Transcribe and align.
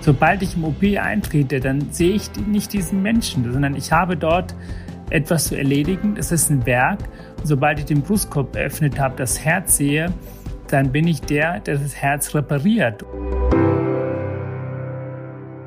Sobald 0.00 0.42
ich 0.42 0.56
im 0.56 0.64
OP 0.64 0.82
eintrete, 0.82 1.60
dann 1.60 1.92
sehe 1.92 2.12
ich 2.12 2.30
nicht 2.46 2.72
diesen 2.72 3.02
Menschen, 3.02 3.52
sondern 3.52 3.74
ich 3.74 3.92
habe 3.92 4.16
dort 4.16 4.54
etwas 5.10 5.48
zu 5.48 5.56
erledigen. 5.56 6.16
Es 6.16 6.32
ist 6.32 6.50
ein 6.50 6.64
Werk. 6.66 7.00
sobald 7.44 7.78
ich 7.78 7.86
den 7.86 8.02
Brustkorb 8.02 8.54
eröffnet 8.56 8.98
habe, 8.98 9.16
das 9.16 9.40
Herz 9.40 9.76
sehe, 9.76 10.12
dann 10.68 10.92
bin 10.92 11.06
ich 11.06 11.20
der, 11.20 11.60
der 11.60 11.78
das 11.78 11.94
Herz 11.94 12.34
repariert. 12.34 13.04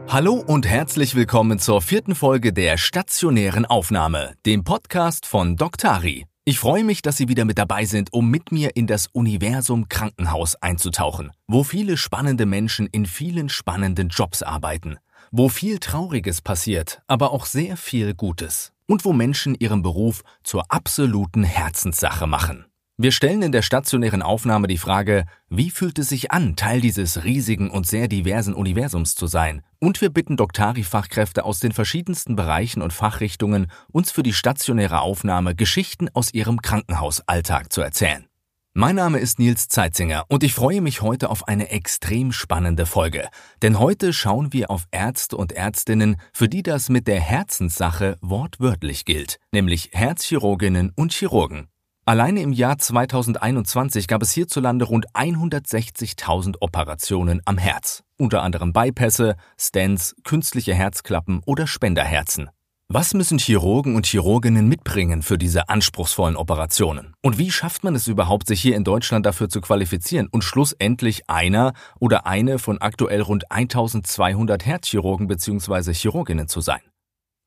Hallo 0.08 0.44
und 0.46 0.68
herzlich 0.68 1.16
willkommen 1.16 1.58
zur 1.58 1.82
vierten 1.82 2.16
Folge 2.16 2.52
der 2.52 2.78
stationären 2.78 3.66
Aufnahme, 3.66 4.34
dem 4.46 4.64
Podcast 4.64 5.26
von 5.26 5.56
Doktari. 5.56 6.26
Ich 6.44 6.58
freue 6.58 6.84
mich, 6.84 7.04
dass 7.04 7.18
Sie 7.18 7.28
wieder 7.28 7.46
mit 7.46 7.60
dabei 7.60 7.86
sind, 7.86 8.12
um 8.14 8.32
mit 8.32 8.52
mir 8.52 8.76
in 8.76 8.88
das 8.88 9.06
Universum 9.06 9.90
Krankenhaus 9.90 10.56
einzutauchen, 10.56 11.32
wo 11.46 11.64
viele 11.64 11.98
spannende 11.98 12.48
Menschen 12.48 12.88
in 12.88 13.06
vielen 13.06 13.48
spannenden 13.48 14.10
Jobs 14.10 14.42
arbeiten, 14.42 14.98
wo 15.30 15.50
viel 15.50 15.78
Trauriges 15.78 16.42
passiert, 16.42 17.04
aber 17.06 17.32
auch 17.32 17.46
sehr 17.46 17.78
viel 17.78 18.16
Gutes 18.16 18.74
und 18.88 19.06
wo 19.06 19.14
Menschen 19.14 19.54
ihren 19.60 19.84
Beruf 19.84 20.24
zur 20.44 20.72
absoluten 20.72 21.44
Herzenssache 21.44 22.26
machen. 22.26 22.66
Wir 23.04 23.12
stellen 23.12 23.42
in 23.42 23.52
der 23.52 23.64
stationären 23.64 24.22
Aufnahme 24.22 24.68
die 24.68 24.78
Frage, 24.78 25.26
wie 25.50 25.72
fühlt 25.72 25.98
es 25.98 26.10
sich 26.10 26.32
an, 26.32 26.56
Teil 26.56 26.82
dieses 26.82 27.24
riesigen 27.24 27.72
und 27.72 27.88
sehr 27.88 28.08
diversen 28.08 28.54
Universums 28.54 29.16
zu 29.16 29.26
sein? 29.26 29.64
Und 29.80 30.02
wir 30.02 30.12
bitten 30.12 30.38
Doktari-Fachkräfte 30.38 31.44
aus 31.44 31.58
den 31.58 31.72
verschiedensten 31.72 32.36
Bereichen 32.36 32.84
und 32.84 32.94
Fachrichtungen, 32.94 33.72
uns 33.92 34.12
für 34.12 34.22
die 34.22 34.34
stationäre 34.34 35.02
Aufnahme 35.02 35.56
Geschichten 35.56 36.10
aus 36.14 36.32
ihrem 36.32 36.62
Krankenhausalltag 36.62 37.74
zu 37.74 37.82
erzählen. 37.82 38.28
Mein 38.76 38.98
Name 38.98 39.18
ist 39.18 39.40
Nils 39.40 39.68
Zeitzinger 39.68 40.26
und 40.28 40.44
ich 40.44 40.54
freue 40.54 40.82
mich 40.82 41.02
heute 41.02 41.32
auf 41.32 41.48
eine 41.48 41.72
extrem 41.72 42.32
spannende 42.32 42.86
Folge. 42.86 43.30
Denn 43.64 43.80
heute 43.80 44.14
schauen 44.14 44.54
wir 44.54 44.70
auf 44.70 44.86
Ärzte 44.92 45.38
und 45.38 45.54
Ärztinnen, 45.54 46.18
für 46.34 46.48
die 46.48 46.62
das 46.62 46.90
mit 46.90 47.08
der 47.08 47.20
Herzenssache 47.20 48.20
wortwörtlich 48.22 49.06
gilt, 49.06 49.40
nämlich 49.52 49.90
Herzchirurginnen 49.92 50.92
und 50.96 51.14
Chirurgen. 51.14 51.71
Alleine 52.04 52.42
im 52.42 52.52
Jahr 52.52 52.80
2021 52.80 54.08
gab 54.08 54.24
es 54.24 54.32
hierzulande 54.32 54.86
rund 54.86 55.06
160.000 55.14 56.56
Operationen 56.60 57.42
am 57.46 57.60
Herz, 57.60 58.04
unter 58.18 58.42
anderem 58.42 58.74
Bypässe, 58.74 59.36
Stents, 59.56 60.16
künstliche 60.24 60.74
Herzklappen 60.74 61.42
oder 61.46 61.68
Spenderherzen. 61.68 62.50
Was 62.90 63.14
müssen 63.14 63.38
Chirurgen 63.38 63.96
und 63.96 64.08
Chirurginnen 64.08 64.68
mitbringen 64.68 65.22
für 65.22 65.38
diese 65.38 65.70
anspruchsvollen 65.70 66.36
Operationen? 66.36 67.14
Und 67.22 67.38
wie 67.38 67.52
schafft 67.52 67.84
man 67.84 67.94
es 67.94 68.08
überhaupt, 68.08 68.48
sich 68.48 68.60
hier 68.60 68.76
in 68.76 68.84
Deutschland 68.84 69.28
dafür 69.28 69.48
zu 69.48 69.62
qualifizieren 69.62 70.28
und 70.28 70.44
schlussendlich 70.44 71.30
einer 71.30 71.72
oder 72.00 72.26
eine 72.26 72.58
von 72.58 72.82
aktuell 72.82 73.22
rund 73.22 73.50
1200 73.52 74.66
Herzchirurgen 74.66 75.28
bzw. 75.28 75.94
Chirurginnen 75.94 76.48
zu 76.48 76.62
sein? 76.62 76.82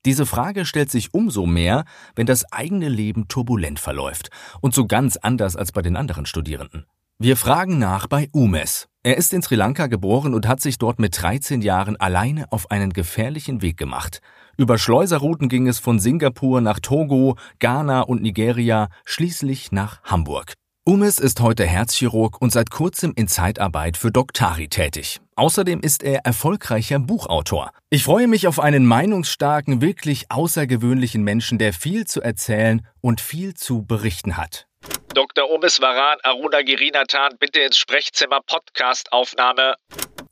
Diese 0.05 0.27
Frage 0.27 0.67
stellt 0.67 0.91
sich 0.91 1.15
umso 1.15 1.47
mehr, 1.47 1.85
wenn 2.15 2.27
das 2.27 2.51
eigene 2.53 2.89
Leben 2.89 3.27
turbulent 3.29 3.81
verläuft 3.81 4.31
und 4.61 4.75
so 4.75 4.87
ganz 4.87 5.17
anders 5.17 5.57
als 5.57 5.73
bei 5.73 5.81
den 5.81 5.97
anderen 5.97 6.27
Studierenden. 6.27 6.85
Wir 7.19 7.37
fragen 7.37 7.79
nach 7.79 8.07
bei 8.07 8.29
Umes. 8.33 8.89
Er 9.03 9.17
ist 9.17 9.33
in 9.33 9.41
Sri 9.41 9.55
Lanka 9.55 9.87
geboren 9.87 10.35
und 10.35 10.49
hat 10.49 10.61
sich 10.61 10.79
dort 10.79 10.99
mit 10.99 11.21
13 11.21 11.63
Jahren 11.63 11.97
alleine 11.97 12.51
auf 12.51 12.71
einen 12.71 12.93
gefährlichen 12.93 13.63
Weg 13.63 13.77
gemacht. 13.77 14.21
Über 14.57 14.79
Schleuserrouten 14.79 15.49
ging 15.49 15.69
es 15.69 15.79
von 15.79 15.99
Singapur 16.01 16.61
nach 16.61 16.81
Togo, 16.81 17.37
Ghana 17.59 18.03
und 18.03 18.23
Nigeria, 18.23 18.89
schließlich 19.05 19.73
nach 19.73 20.03
Hamburg. 20.05 20.55
Umes 20.87 21.19
ist 21.19 21.41
heute 21.41 21.65
Herzchirurg 21.65 22.43
und 22.43 22.53
seit 22.53 22.71
kurzem 22.71 23.15
in 23.17 23.27
Zeitarbeit 23.27 23.97
für 23.97 24.13
Doktari 24.13 24.69
tätig. 24.69 25.23
Außerdem 25.35 25.81
ist 25.81 26.03
er 26.03 26.27
erfolgreicher 26.27 26.99
Buchautor. 26.99 27.71
Ich 27.89 28.05
freue 28.05 28.29
mich 28.29 28.47
auf 28.47 28.61
einen 28.61 28.85
meinungsstarken, 28.85 29.81
wirklich 29.81 30.31
außergewöhnlichen 30.31 31.23
Menschen, 31.23 31.57
der 31.57 31.73
viel 31.73 32.07
zu 32.07 32.21
erzählen 32.21 32.87
und 33.01 33.23
viel 33.23 33.55
zu 33.55 33.87
berichten 33.87 34.37
hat. 34.37 34.67
Dr. 35.15 35.51
Umes 35.51 35.81
Varan 35.81 36.19
Aruna 36.23 36.61
Girinathan, 36.61 37.33
bitte 37.41 37.61
ins 37.61 37.79
Sprechzimmer 37.79 38.41
Podcast-Aufnahme. 38.47 39.77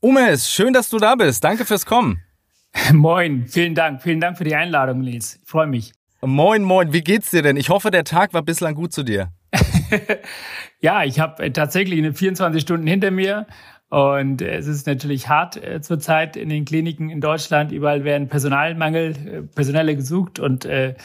Umes, 0.01 0.51
schön, 0.51 0.71
dass 0.71 0.87
du 0.87 0.99
da 0.99 1.15
bist. 1.15 1.43
Danke 1.43 1.65
fürs 1.65 1.87
Kommen. 1.87 2.21
Moin, 2.93 3.47
vielen 3.47 3.73
Dank. 3.73 4.03
Vielen 4.03 4.21
Dank 4.21 4.37
für 4.37 4.43
die 4.43 4.53
Einladung, 4.53 5.01
Nils. 5.01 5.39
Ich 5.41 5.49
freue 5.49 5.65
mich. 5.65 5.93
Moin, 6.21 6.61
moin. 6.61 6.93
Wie 6.93 7.01
geht's 7.01 7.31
dir 7.31 7.41
denn? 7.41 7.57
Ich 7.57 7.69
hoffe, 7.69 7.89
der 7.89 8.03
Tag 8.03 8.35
war 8.35 8.43
bislang 8.43 8.75
gut 8.75 8.93
zu 8.93 9.01
dir. 9.01 9.31
ja, 10.79 11.03
ich 11.03 11.19
habe 11.19 11.51
tatsächlich 11.53 11.99
eine 11.99 12.13
24 12.13 12.61
Stunden 12.61 12.87
hinter 12.87 13.11
mir 13.11 13.47
und 13.89 14.41
es 14.41 14.67
ist 14.67 14.87
natürlich 14.87 15.29
hart 15.29 15.57
äh, 15.57 15.81
zurzeit 15.81 16.35
in 16.35 16.49
den 16.49 16.65
Kliniken 16.65 17.09
in 17.09 17.21
Deutschland. 17.21 17.71
Überall 17.71 18.03
werden 18.03 18.27
Personalmangel, 18.27 19.11
äh, 19.11 19.41
Personelle 19.43 19.95
gesucht 19.95 20.39
und 20.39 20.65
äh, 20.65 20.95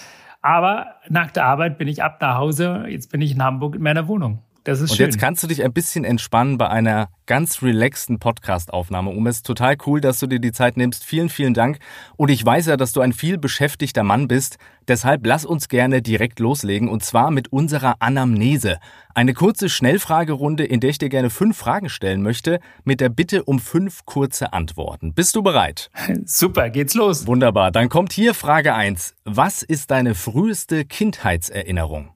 aber 0.41 0.95
nach 1.09 1.31
der 1.31 1.45
Arbeit 1.45 1.79
bin 1.79 1.89
ich 1.89 2.03
ab 2.03 2.19
nach 2.21 2.39
Hause. 2.39 2.85
Jetzt 2.89 3.11
bin 3.11 3.21
ich 3.21 3.33
in 3.33 3.43
Hamburg 3.43 3.75
in 3.75 3.83
meiner 3.83 4.09
Wohnung. 4.09 4.43
Das 4.69 4.83
ist 4.83 4.91
und 4.91 4.97
schön. 4.99 5.07
jetzt 5.07 5.19
kannst 5.19 5.43
du 5.43 5.47
dich 5.47 5.65
ein 5.65 5.73
bisschen 5.73 6.05
entspannen 6.05 6.59
bei 6.59 6.69
einer 6.69 7.09
ganz 7.25 7.63
relaxten 7.63 8.19
Podcast-Aufnahme. 8.19 9.09
Um 9.09 9.27
es 9.27 9.37
ist 9.37 9.47
total 9.47 9.79
cool, 9.87 10.03
dass 10.03 10.21
du 10.21 10.27
dir 10.27 10.41
die 10.41 10.53
Zeit 10.53 10.77
nimmst. 10.77 11.07
Vielen, 11.07 11.31
vielen 11.31 11.55
Dank. 11.55 11.79
Und 12.17 12.29
ich 12.29 12.45
weiß 12.45 12.67
ja, 12.67 12.77
dass 12.77 12.93
du 12.93 13.01
ein 13.01 13.15
viel 13.15 13.39
beschäftigter 13.39 14.03
Mann 14.03 14.29
bist. 14.29 14.59
Deshalb 14.87 15.25
lass 15.25 15.47
uns 15.47 15.69
gerne 15.69 16.03
direkt 16.03 16.39
loslegen 16.39 16.91
und 16.91 17.03
zwar 17.03 17.31
mit 17.31 17.51
unserer 17.51 17.95
Anamnese. 18.01 18.79
Eine 19.15 19.33
kurze 19.33 19.71
Schnellfragerunde, 19.71 20.67
in 20.67 20.81
der 20.81 20.91
ich 20.91 20.99
dir 20.99 21.09
gerne 21.09 21.31
fünf 21.31 21.57
Fragen 21.57 21.89
stellen 21.89 22.21
möchte, 22.21 22.61
mit 22.85 23.01
der 23.01 23.09
Bitte 23.09 23.45
um 23.45 23.61
fünf 23.61 24.05
kurze 24.05 24.53
Antworten. 24.53 25.15
Bist 25.15 25.35
du 25.35 25.43
bereit? 25.43 25.91
Super, 26.27 26.69
geht's 26.69 26.93
los. 26.93 27.27
Wunderbar. 27.27 27.71
Dann 27.71 27.89
kommt 27.89 28.13
hier 28.13 28.35
Frage 28.35 28.75
eins. 28.75 29.15
Was 29.25 29.63
ist 29.63 29.91
deine 29.91 30.15
früheste 30.15 30.85
Kindheitserinnerung? 30.85 32.11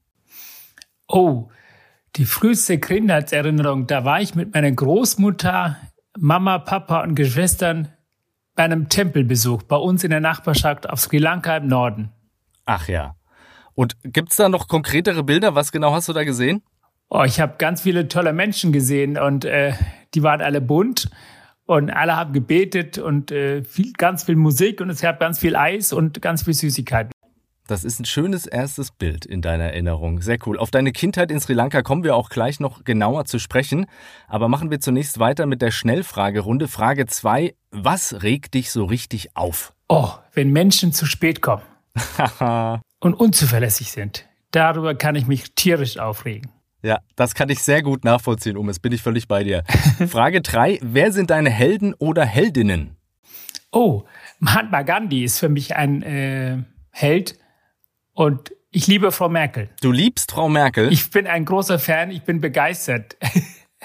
Oh, 1.09 1.49
die 2.17 2.27
früheste 2.27 2.79
Kindheitserinnerung, 2.79 3.87
da 3.87 4.05
war 4.05 4.21
ich 4.21 4.35
mit 4.35 4.53
meiner 4.55 4.71
Großmutter, 4.71 5.77
Mama, 6.19 6.59
Papa 6.59 7.03
und 7.03 7.15
Geschwistern 7.15 7.89
bei 8.55 8.65
einem 8.65 8.89
Tempelbesuch 8.89 9.63
bei 9.63 9.77
uns 9.77 10.05
in 10.05 10.11
der 10.11 10.21
Nachbarschaft 10.21 10.89
auf 10.89 11.01
Sri 11.01 11.19
Lanka 11.19 11.57
im 11.57 11.69
Norden. 11.69 12.11
Ach 12.67 12.87
ja. 12.89 13.17
Und 13.75 13.97
gibt's 14.03 14.37
da 14.37 14.51
noch 14.51 14.69
konkretere 14.69 15.23
Bilder? 15.25 15.55
Was 15.55 15.73
genau 15.73 15.93
hast 15.93 16.09
du 16.09 16.13
da 16.13 16.25
gesehen? 16.25 16.63
Oh, 17.09 17.25
ich 17.25 17.41
habe 17.41 17.55
ganz 17.59 17.83
viele 17.83 18.09
tolle 18.09 18.33
Menschen 18.33 18.73
gesehen 18.73 19.19
und 19.19 19.45
äh, 19.45 19.73
die 20.15 20.23
waren 20.23 20.43
alle 20.43 20.61
bunt 20.61 21.11
und 21.65 21.91
alle 21.91 22.17
haben 22.17 22.33
gebetet 22.33 22.99
und 22.99 23.31
äh, 23.31 23.63
viel, 23.65 23.93
ganz 23.93 24.25
viel 24.25 24.37
Musik 24.37 24.81
und 24.81 24.91
es 24.91 25.01
gab 25.01 25.21
ganz 25.21 25.39
viel 25.39 25.57
Eis 25.57 25.93
und 25.93 26.21
ganz 26.21 26.43
viel 26.43 26.55
Süßigkeiten. 26.55 27.12
Das 27.73 27.85
ist 27.85 27.99
ein 28.01 28.05
schönes 28.05 28.45
erstes 28.47 28.91
Bild 28.91 29.25
in 29.25 29.41
deiner 29.41 29.65
Erinnerung. 29.65 30.21
Sehr 30.21 30.37
cool. 30.45 30.59
Auf 30.59 30.71
deine 30.71 30.93
Kindheit 30.93 31.31
in 31.31 31.41
Sri 31.41 31.55
Lanka 31.55 31.81
kommen 31.81 32.05
wir 32.05 32.15
auch 32.17 32.29
gleich 32.29 32.61
noch 32.61 32.85
genauer 32.85 33.25
zu 33.25 33.39
sprechen. 33.39 33.87
Aber 34.29 34.49
machen 34.49 34.71
wir 34.71 34.79
zunächst 34.79 35.21
weiter 35.21 35.47
mit 35.47 35.63
der 35.63 35.71
Schnellfragerunde. 35.71 36.69
Frage 36.69 37.07
2. 37.07 37.55
Was 37.71 38.23
regt 38.23 38.53
dich 38.53 38.71
so 38.71 38.85
richtig 38.85 39.39
auf? 39.39 39.73
Oh, 39.89 40.11
wenn 40.35 40.51
Menschen 40.51 40.93
zu 40.93 41.07
spät 41.07 41.41
kommen 41.41 41.63
und 43.01 43.15
unzuverlässig 43.15 43.91
sind. 43.91 44.27
Darüber 44.51 44.95
kann 44.95 45.15
ich 45.15 45.27
mich 45.27 45.55
tierisch 45.55 45.97
aufregen. 45.97 46.51
Ja, 46.83 46.99
das 47.17 47.35
kann 47.35 47.49
ich 47.49 47.63
sehr 47.63 47.83
gut 47.83 48.05
nachvollziehen, 48.05 48.59
Um. 48.59 48.67
Jetzt 48.67 48.83
bin 48.83 48.93
ich 48.93 49.01
völlig 49.01 49.29
bei 49.29 49.45
dir. 49.45 49.65
Frage 50.11 50.43
3. 50.43 50.79
Wer 50.83 51.11
sind 51.11 51.31
deine 51.31 51.49
Helden 51.49 51.95
oder 51.95 52.27
Heldinnen? 52.27 52.99
Oh, 53.71 54.03
Mahatma 54.41 54.83
Gandhi 54.83 55.25
ist 55.25 55.39
für 55.39 55.49
mich 55.49 55.75
ein 55.75 56.03
äh, 56.03 56.59
Held 56.91 57.39
und 58.15 58.53
ich 58.71 58.87
liebe 58.87 59.13
Frau 59.13 59.29
Merkel. 59.29 59.69
Du 59.83 59.93
liebst 59.93 60.33
Frau 60.33 60.49
Merkel? 60.49 60.91
Ich 60.93 61.11
bin 61.11 61.27
ein 61.27 61.45
großer 61.45 61.79
Fan, 61.79 62.11
ich 62.11 62.23
bin 62.23 62.41
begeistert. 62.41 63.17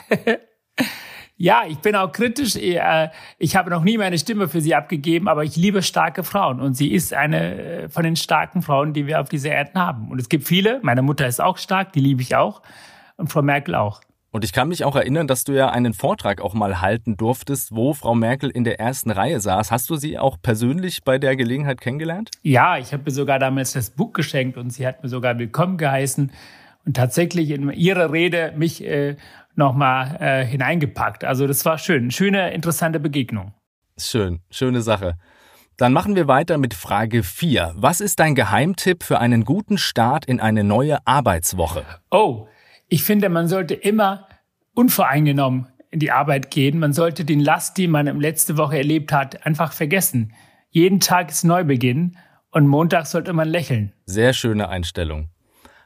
ja, 1.36 1.64
ich 1.68 1.80
bin 1.80 1.96
auch 1.96 2.12
kritisch. 2.14 2.56
Äh, 2.56 3.10
ich 3.38 3.58
habe 3.58 3.70
noch 3.70 3.84
nie 3.84 3.98
meine 3.98 4.18
Stimme 4.18 4.48
für 4.48 4.62
sie 4.62 4.76
abgegeben, 4.76 5.28
aber 5.28 5.44
ich 5.44 5.58
liebe 5.58 5.84
starke 5.84 6.24
Frauen. 6.24 6.62
Und 6.62 6.76
sie 6.76 6.94
ist 6.94 7.14
eine 7.14 7.62
äh, 7.62 7.90
von 7.90 8.04
den 8.04 8.16
starken 8.16 8.62
Frauen, 8.62 8.94
die 8.94 9.08
wir 9.08 9.20
auf 9.20 9.28
dieser 9.28 9.52
Erde 9.52 9.74
haben. 9.76 10.10
Und 10.10 10.22
es 10.22 10.30
gibt 10.30 10.48
viele. 10.48 10.80
Meine 10.84 11.02
Mutter 11.02 11.28
ist 11.28 11.42
auch 11.42 11.58
stark, 11.58 11.92
die 11.92 12.00
liebe 12.00 12.22
ich 12.22 12.36
auch. 12.36 12.62
Und 13.18 13.30
Frau 13.30 13.42
Merkel 13.42 13.76
auch. 13.76 14.00
Und 14.38 14.44
ich 14.44 14.54
kann 14.54 14.68
mich 14.68 14.84
auch 14.84 14.96
erinnern, 14.96 15.26
dass 15.26 15.46
du 15.46 15.54
ja 15.54 15.72
einen 15.72 15.96
Vortrag 15.96 16.42
auch 16.42 16.54
mal 16.54 16.80
halten 16.80 17.18
durftest, 17.18 17.76
wo 17.76 17.96
Frau 17.96 18.14
Merkel 18.14 18.52
in 18.52 18.66
der 18.66 18.80
ersten 18.80 19.10
Reihe 19.10 19.40
saß. 19.40 19.72
Hast 19.72 19.90
du 19.90 19.96
sie 19.96 20.20
auch 20.20 20.38
persönlich 20.40 21.04
bei 21.04 21.18
der 21.18 21.36
Gelegenheit 21.36 21.82
kennengelernt? 21.82 22.30
Ja, 22.44 22.78
ich 22.78 22.94
habe 22.94 23.02
mir 23.04 23.10
sogar 23.10 23.40
damals 23.40 23.72
das 23.72 23.90
Buch 23.90 24.14
geschenkt 24.14 24.56
und 24.58 24.70
sie 24.70 24.86
hat 24.86 25.02
mir 25.02 25.10
sogar 25.10 25.40
willkommen 25.40 25.80
geheißen 25.80 26.32
und 26.86 26.96
tatsächlich 26.96 27.50
in 27.50 27.72
ihrer 27.72 28.12
Rede 28.12 28.54
mich 28.56 28.86
äh, 28.86 29.16
nochmal 29.56 30.18
äh, 30.20 30.46
hineingepackt. 30.46 31.24
Also 31.24 31.48
das 31.48 31.66
war 31.66 31.80
schön. 31.80 32.12
Schöne, 32.12 32.54
interessante 32.54 33.00
Begegnung. 33.00 33.56
Schön, 33.98 34.42
schöne 34.52 34.84
Sache. 34.84 35.18
Dann 35.78 35.94
machen 35.94 36.16
wir 36.16 36.28
weiter 36.28 36.60
mit 36.60 36.76
Frage 36.76 37.24
4. 37.24 37.74
Was 37.76 38.02
ist 38.02 38.20
dein 38.20 38.36
Geheimtipp 38.36 39.02
für 39.02 39.18
einen 39.18 39.46
guten 39.46 39.80
Start 39.80 40.26
in 40.26 40.40
eine 40.40 40.64
neue 40.64 41.00
Arbeitswoche? 41.08 41.86
Oh, 42.12 42.48
ich 42.90 43.04
finde, 43.04 43.28
man 43.28 43.50
sollte 43.50 43.74
immer 43.74 44.27
unvoreingenommen 44.78 45.68
in 45.90 46.00
die 46.00 46.12
Arbeit 46.12 46.52
gehen. 46.52 46.78
Man 46.78 46.94
sollte 46.94 47.26
den 47.26 47.40
Last, 47.40 47.78
die 47.78 47.88
man 47.88 48.20
letzte 48.20 48.58
Woche 48.58 48.78
erlebt 48.78 49.12
hat, 49.12 49.46
einfach 49.46 49.74
vergessen. 49.74 50.34
Jeden 50.70 51.00
Tag 51.00 51.32
ist 51.32 51.44
Neubeginn 51.44 52.18
und 52.52 52.68
Montag 52.68 53.08
sollte 53.08 53.34
man 53.34 53.50
lächeln. 53.50 53.92
Sehr 54.06 54.34
schöne 54.34 54.70
Einstellung. 54.70 55.30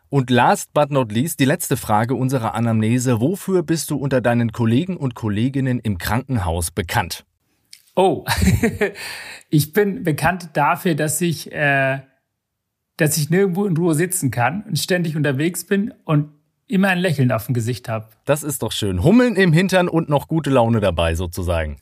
Und 0.10 0.30
last 0.30 0.74
but 0.74 0.92
not 0.92 1.14
least 1.14 1.40
die 1.40 1.46
letzte 1.46 1.78
Frage 1.78 2.16
unserer 2.16 2.54
Anamnese. 2.54 3.22
Wofür 3.22 3.64
bist 3.64 3.90
du 3.92 3.96
unter 3.96 4.20
deinen 4.20 4.52
Kollegen 4.52 4.98
und 4.98 5.16
Kolleginnen 5.16 5.80
im 5.80 5.98
Krankenhaus 5.98 6.72
bekannt? 6.72 7.24
Oh, 7.96 8.26
ich 9.50 9.72
bin 9.72 10.04
bekannt 10.04 10.50
dafür, 10.54 10.96
dass 10.96 11.22
ich, 11.22 11.50
äh, 11.54 12.02
dass 12.98 13.16
ich 13.16 13.30
nirgendwo 13.30 13.66
in 13.66 13.78
Ruhe 13.78 13.96
sitzen 13.96 14.32
kann 14.32 14.64
und 14.64 14.78
ständig 14.78 15.16
unterwegs 15.16 15.66
bin 15.66 15.94
und 16.04 16.41
immer 16.72 16.90
ein 16.90 17.00
Lächeln 17.00 17.32
auf 17.32 17.46
dem 17.46 17.54
Gesicht 17.54 17.90
habe. 17.90 18.08
Das 18.26 18.44
ist 18.44 18.64
doch 18.64 18.72
schön. 18.72 19.04
Hummeln 19.04 19.36
im 19.36 19.54
Hintern 19.54 19.88
und 19.88 20.10
noch 20.10 20.28
gute 20.28 20.50
Laune 20.50 20.80
dabei 20.80 21.16
sozusagen. 21.16 21.78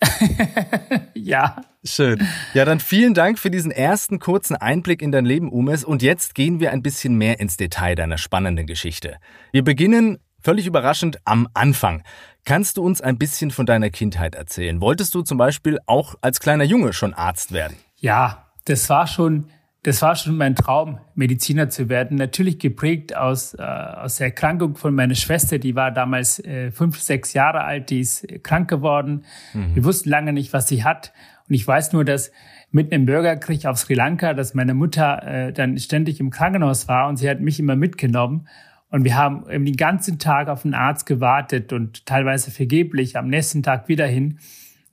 ja. 1.14 1.62
Schön. 1.84 2.28
Ja, 2.54 2.66
dann 2.66 2.82
vielen 2.82 3.14
Dank 3.14 3.40
für 3.40 3.50
diesen 3.50 3.72
ersten 3.72 4.20
kurzen 4.20 4.58
Einblick 4.58 5.02
in 5.02 5.14
dein 5.14 5.26
Leben, 5.26 5.50
Umes. 5.50 5.86
Und 5.86 6.02
jetzt 6.02 6.36
gehen 6.36 6.60
wir 6.60 6.72
ein 6.72 6.82
bisschen 6.82 7.18
mehr 7.18 7.40
ins 7.40 7.56
Detail 7.56 7.96
deiner 7.96 8.18
spannenden 8.18 8.68
Geschichte. 8.68 9.16
Wir 9.54 9.64
beginnen 9.64 10.18
völlig 10.42 10.68
überraschend 10.68 11.20
am 11.24 11.48
Anfang. 11.54 12.04
Kannst 12.44 12.78
du 12.78 12.84
uns 12.84 13.02
ein 13.02 13.18
bisschen 13.18 13.52
von 13.52 13.66
deiner 13.66 13.90
Kindheit 13.90 14.36
erzählen? 14.36 14.82
Wolltest 14.82 15.16
du 15.16 15.22
zum 15.22 15.38
Beispiel 15.38 15.80
auch 15.86 16.16
als 16.22 16.40
kleiner 16.40 16.64
Junge 16.64 16.92
schon 16.94 17.14
Arzt 17.14 17.54
werden? 17.54 17.78
Ja, 17.98 18.48
das 18.66 18.90
war 18.90 19.08
schon 19.08 19.46
das 19.90 20.04
war 20.04 20.16
schon 20.16 20.38
mein 20.38 20.56
Traum, 20.56 21.00
Mediziner 21.16 21.70
zu 21.70 21.90
werden. 21.90 22.16
Natürlich 22.16 22.60
geprägt 22.60 23.18
aus, 23.18 23.56
äh, 23.56 23.64
aus 23.64 24.18
der 24.18 24.28
Erkrankung 24.28 24.76
von 24.76 24.94
meiner 24.94 25.16
Schwester. 25.16 25.58
Die 25.58 25.74
war 25.74 25.90
damals 25.90 26.38
äh, 26.46 26.70
fünf, 26.70 27.00
sechs 27.00 27.34
Jahre 27.34 27.64
alt, 27.64 27.90
die 27.90 28.02
ist 28.02 28.28
krank 28.44 28.70
geworden. 28.70 29.26
Mhm. 29.56 29.74
Wir 29.74 29.84
wussten 29.84 30.10
lange 30.10 30.32
nicht, 30.32 30.54
was 30.54 30.68
sie 30.68 30.84
hat. 30.84 31.12
Und 31.48 31.56
ich 31.56 31.68
weiß 31.68 31.94
nur, 31.94 32.06
dass 32.06 32.32
mitten 32.70 32.94
im 32.94 33.08
Bürgerkrieg 33.08 33.66
auf 33.66 33.80
Sri 33.80 33.96
Lanka, 33.96 34.36
dass 34.36 34.54
meine 34.54 34.76
Mutter 34.76 35.24
äh, 35.24 35.54
dann 35.54 35.76
ständig 35.80 36.20
im 36.20 36.30
Krankenhaus 36.30 36.88
war 36.88 37.10
und 37.10 37.18
sie 37.18 37.28
hat 37.28 37.40
mich 37.40 37.60
immer 37.60 37.76
mitgenommen. 37.76 38.48
Und 38.92 39.06
wir 39.06 39.16
haben 39.16 39.50
eben 39.50 39.66
den 39.66 39.76
ganzen 39.76 40.20
Tag 40.20 40.50
auf 40.50 40.62
den 40.62 40.76
Arzt 40.76 41.08
gewartet 41.08 41.74
und 41.74 42.06
teilweise 42.06 42.52
vergeblich 42.52 43.18
am 43.18 43.28
nächsten 43.28 43.64
Tag 43.64 43.88
wieder 43.88 44.06
hin. 44.06 44.38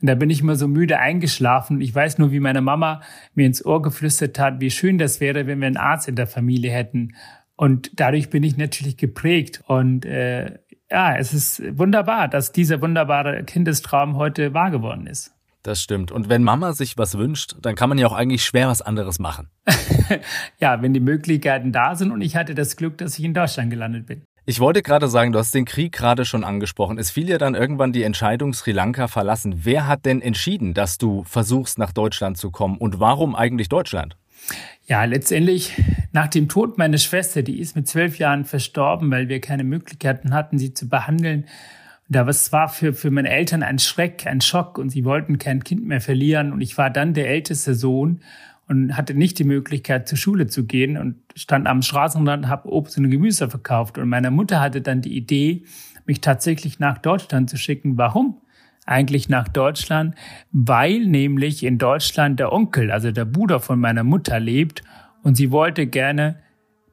Und 0.01 0.09
da 0.09 0.15
bin 0.15 0.31
ich 0.31 0.41
immer 0.41 0.57
so 0.57 0.69
müde 0.69 0.99
eingeschlafen. 0.99 1.81
Ich 1.81 1.95
weiß 1.95 2.19
nur, 2.19 2.31
wie 2.31 2.41
meine 2.41 2.61
Mama 2.61 3.01
mir 3.35 3.47
ins 3.47 3.65
Ohr 3.65 3.81
geflüstert 3.81 4.39
hat, 4.39 4.61
wie 4.61 4.71
schön 4.71 4.99
das 4.99 5.21
wäre, 5.21 5.47
wenn 5.47 5.61
wir 5.61 5.67
einen 5.67 5.79
Arzt 5.79 6.09
in 6.09 6.17
der 6.17 6.27
Familie 6.27 6.71
hätten. 6.71 7.15
Und 7.57 7.91
dadurch 7.99 8.29
bin 8.29 8.43
ich 8.43 8.57
natürlich 8.57 8.99
geprägt. 8.99 9.63
Und 9.67 10.05
äh, 10.05 10.59
ja, 10.91 11.17
es 11.17 11.33
ist 11.33 11.63
wunderbar, 11.79 12.29
dass 12.29 12.53
dieser 12.53 12.83
wunderbare 12.83 13.43
Kindestraum 13.45 14.17
heute 14.17 14.53
wahr 14.53 14.71
geworden 14.71 15.07
ist. 15.07 15.33
Das 15.63 15.83
stimmt. 15.83 16.13
Und 16.13 16.29
wenn 16.29 16.45
Mama 16.45 16.75
sich 16.75 16.97
was 16.97 17.19
wünscht, 17.19 17.57
dann 17.61 17.75
kann 17.75 17.89
man 17.89 17.99
ja 17.99 18.07
auch 18.07 18.13
eigentlich 18.13 18.45
schwer 18.45 18.69
was 18.69 18.83
anderes 18.83 19.19
machen. 19.19 19.49
ja, 20.61 20.81
wenn 20.81 20.95
die 20.95 21.01
Möglichkeiten 21.01 21.73
da 21.73 21.97
sind 21.97 22.13
und 22.13 22.21
ich 22.21 22.37
hatte 22.37 22.55
das 22.55 22.77
Glück, 22.77 22.99
dass 22.99 23.19
ich 23.19 23.25
in 23.25 23.35
Deutschland 23.35 23.71
gelandet 23.71 24.07
bin. 24.07 24.23
Ich 24.49 24.61
wollte 24.61 24.81
gerade 24.81 25.09
sagen, 25.09 25.33
du 25.33 25.41
hast 25.41 25.53
den 25.57 25.65
Krieg 25.65 25.91
gerade 25.91 26.25
schon 26.25 26.45
angesprochen. 26.45 26.99
Es 26.99 27.11
fiel 27.11 27.29
ja 27.29 27.37
dann 27.37 27.57
irgendwann 27.57 27.93
die 27.93 28.05
Entscheidung, 28.05 28.55
Sri 28.55 28.71
Lanka 28.71 29.09
verlassen. 29.09 29.65
Wer 29.65 29.89
hat 29.89 30.07
denn 30.07 30.23
entschieden, 30.23 30.73
dass 30.73 30.99
du 30.99 31.25
versuchst, 31.25 31.79
nach 31.79 31.91
Deutschland 31.91 32.39
zu 32.39 32.53
kommen? 32.53 32.79
Und 32.79 33.01
warum 33.01 33.35
eigentlich 33.35 33.69
Deutschland? 33.69 34.17
Ja, 34.87 35.03
letztendlich 35.03 35.73
nach 36.13 36.29
dem 36.29 36.49
Tod 36.49 36.79
meiner 36.79 36.99
Schwester, 36.99 37.43
die 37.43 37.59
ist 37.59 37.75
mit 37.75 37.89
zwölf 37.89 38.21
Jahren 38.21 38.45
verstorben, 38.45 39.11
weil 39.11 39.29
wir 39.29 39.41
keine 39.41 39.65
Möglichkeiten 39.65 40.33
hatten, 40.33 40.59
sie 40.59 40.73
zu 40.73 40.89
behandeln. 40.89 41.47
Da 42.09 42.29
was 42.29 42.53
war 42.53 42.69
für, 42.69 42.95
für 42.95 43.11
meine 43.11 43.31
Eltern 43.31 43.65
ein 43.65 43.81
Schreck, 43.81 44.29
ein 44.29 44.41
Schock 44.41 44.79
und 44.79 44.91
sie 44.91 45.05
wollten 45.05 45.41
kein 45.41 45.65
Kind 45.65 45.85
mehr 45.85 46.01
verlieren. 46.01 46.53
Und 46.53 46.61
ich 46.61 46.79
war 46.79 46.91
dann 46.91 47.15
der 47.15 47.29
älteste 47.29 47.75
Sohn 47.75 48.21
und 48.69 48.97
hatte 48.97 49.15
nicht 49.15 49.41
die 49.41 49.45
Möglichkeit, 49.45 50.07
zur 50.07 50.19
Schule 50.19 50.47
zu 50.47 50.67
gehen 50.67 50.97
und 50.97 51.17
stand 51.37 51.69
am 51.69 51.83
Straßenrand 51.83 52.45
und 52.45 52.51
habe 52.51 52.73
Obst 52.73 52.99
und 52.99 53.11
Gemüse 53.11 53.49
verkauft. 53.49 53.99
Und 53.99 54.09
meine 54.09 54.31
Mutter 54.31 54.61
hatte 54.61 54.81
dann 54.81 55.03
die 55.03 55.17
Idee, 55.17 55.65
mich 56.07 56.21
tatsächlich 56.21 56.79
nach 56.79 56.99
Deutschland 56.99 57.51
zu 57.51 57.57
schicken. 57.57 57.99
Warum? 57.99 58.41
Eigentlich 58.87 59.29
nach 59.29 59.49
Deutschland, 59.49 60.15
weil 60.53 61.01
nämlich 61.01 61.65
in 61.65 61.77
Deutschland 61.79 62.39
der 62.41 62.53
Onkel, 62.53 62.91
also 62.91 63.11
der 63.11 63.25
Bruder 63.25 63.61
von 63.61 63.81
meiner 63.81 64.05
Mutter 64.05 64.39
lebt 64.39 64.83
und 65.23 65.37
sie 65.37 65.51
wollte 65.51 65.89
gerne, 65.89 66.37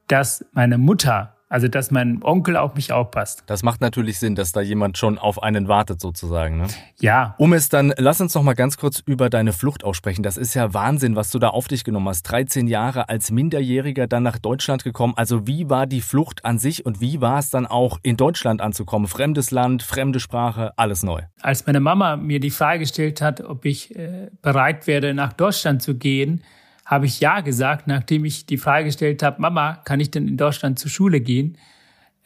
dass 0.08 0.44
meine 0.52 0.76
Mutter 0.76 1.33
also, 1.54 1.68
dass 1.68 1.92
mein 1.92 2.20
Onkel 2.24 2.56
auf 2.56 2.74
mich 2.74 2.90
aufpasst. 2.90 3.44
Das 3.46 3.62
macht 3.62 3.80
natürlich 3.80 4.18
Sinn, 4.18 4.34
dass 4.34 4.50
da 4.50 4.60
jemand 4.60 4.98
schon 4.98 5.18
auf 5.18 5.40
einen 5.40 5.68
wartet, 5.68 6.00
sozusagen. 6.00 6.56
Ne? 6.56 6.66
Ja. 6.98 7.36
Um 7.38 7.52
es 7.52 7.68
dann, 7.68 7.94
lass 7.96 8.20
uns 8.20 8.34
noch 8.34 8.42
mal 8.42 8.54
ganz 8.54 8.76
kurz 8.76 9.00
über 9.06 9.30
deine 9.30 9.52
Flucht 9.52 9.84
aussprechen. 9.84 10.24
Das 10.24 10.36
ist 10.36 10.54
ja 10.54 10.74
Wahnsinn, 10.74 11.14
was 11.14 11.30
du 11.30 11.38
da 11.38 11.50
auf 11.50 11.68
dich 11.68 11.84
genommen 11.84 12.08
hast. 12.08 12.24
13 12.24 12.66
Jahre 12.66 13.08
als 13.08 13.30
Minderjähriger 13.30 14.08
dann 14.08 14.24
nach 14.24 14.38
Deutschland 14.38 14.82
gekommen. 14.82 15.14
Also, 15.14 15.46
wie 15.46 15.70
war 15.70 15.86
die 15.86 16.00
Flucht 16.00 16.44
an 16.44 16.58
sich 16.58 16.84
und 16.84 17.00
wie 17.00 17.20
war 17.20 17.38
es 17.38 17.50
dann 17.50 17.66
auch 17.66 18.00
in 18.02 18.16
Deutschland 18.16 18.60
anzukommen? 18.60 19.06
Fremdes 19.06 19.52
Land, 19.52 19.84
fremde 19.84 20.18
Sprache, 20.18 20.72
alles 20.76 21.04
neu. 21.04 21.22
Als 21.40 21.68
meine 21.68 21.78
Mama 21.78 22.16
mir 22.16 22.40
die 22.40 22.50
Frage 22.50 22.80
gestellt 22.80 23.22
hat, 23.22 23.40
ob 23.40 23.64
ich 23.64 23.94
äh, 23.94 24.28
bereit 24.42 24.88
wäre, 24.88 25.14
nach 25.14 25.32
Deutschland 25.32 25.82
zu 25.82 25.94
gehen, 25.94 26.42
habe 26.84 27.06
ich 27.06 27.20
Ja 27.20 27.40
gesagt, 27.40 27.86
nachdem 27.86 28.24
ich 28.24 28.46
die 28.46 28.58
Frage 28.58 28.86
gestellt 28.86 29.22
habe, 29.22 29.40
Mama, 29.40 29.76
kann 29.84 30.00
ich 30.00 30.10
denn 30.10 30.28
in 30.28 30.36
Deutschland 30.36 30.78
zur 30.78 30.90
Schule 30.90 31.20
gehen? 31.20 31.56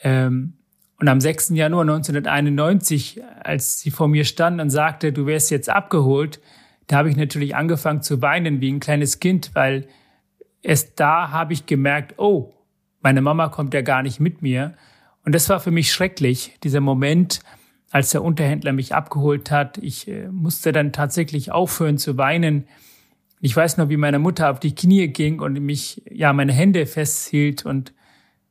Ähm, 0.01 0.55
und 1.01 1.09
am 1.09 1.21
6. 1.21 1.51
Januar 1.51 1.83
1991, 1.83 3.23
als 3.41 3.79
sie 3.79 3.93
vor 3.93 4.09
mir 4.09 4.25
stand 4.25 4.61
und 4.61 4.71
sagte, 4.71 5.13
du 5.13 5.27
wärst 5.27 5.51
jetzt 5.53 5.71
abgeholt, 5.71 6.41
da 6.89 6.97
habe 6.97 7.09
ich 7.09 7.17
natürlich 7.17 7.55
angefangen 7.55 8.03
zu 8.03 8.21
weinen 8.21 8.61
wie 8.61 8.73
ein 8.73 8.81
kleines 8.81 9.21
Kind, 9.21 9.53
weil 9.55 9.87
erst 10.61 10.99
da 10.99 11.31
habe 11.31 11.53
ich 11.53 11.67
gemerkt, 11.67 12.15
oh, 12.19 12.53
meine 13.01 13.21
Mama 13.21 13.49
kommt 13.49 13.75
ja 13.75 13.83
gar 13.83 14.03
nicht 14.03 14.19
mit 14.19 14.43
mir. 14.43 14.75
Und 15.25 15.35
das 15.35 15.49
war 15.49 15.61
für 15.61 15.71
mich 15.71 15.93
schrecklich, 15.93 16.59
dieser 16.65 16.81
Moment, 16.81 17.41
als 17.91 18.11
der 18.11 18.25
Unterhändler 18.25 18.73
mich 18.73 18.95
abgeholt 18.95 19.51
hat. 19.53 19.79
Ich 19.79 20.09
äh, 20.09 20.29
musste 20.29 20.73
dann 20.73 20.93
tatsächlich 20.93 21.53
aufhören 21.53 21.99
zu 21.99 22.17
weinen 22.17 22.67
ich 23.41 23.55
weiß 23.55 23.77
noch, 23.77 23.89
wie 23.89 23.97
meine 23.97 24.19
Mutter 24.19 24.51
auf 24.51 24.61
die 24.61 24.75
Knie 24.75 25.09
ging 25.09 25.41
und 25.41 25.61
mich, 25.61 26.03
ja, 26.11 26.33
meine 26.33 26.53
Hände 26.53 26.87
festhielt 26.87 27.65
und 27.65 27.93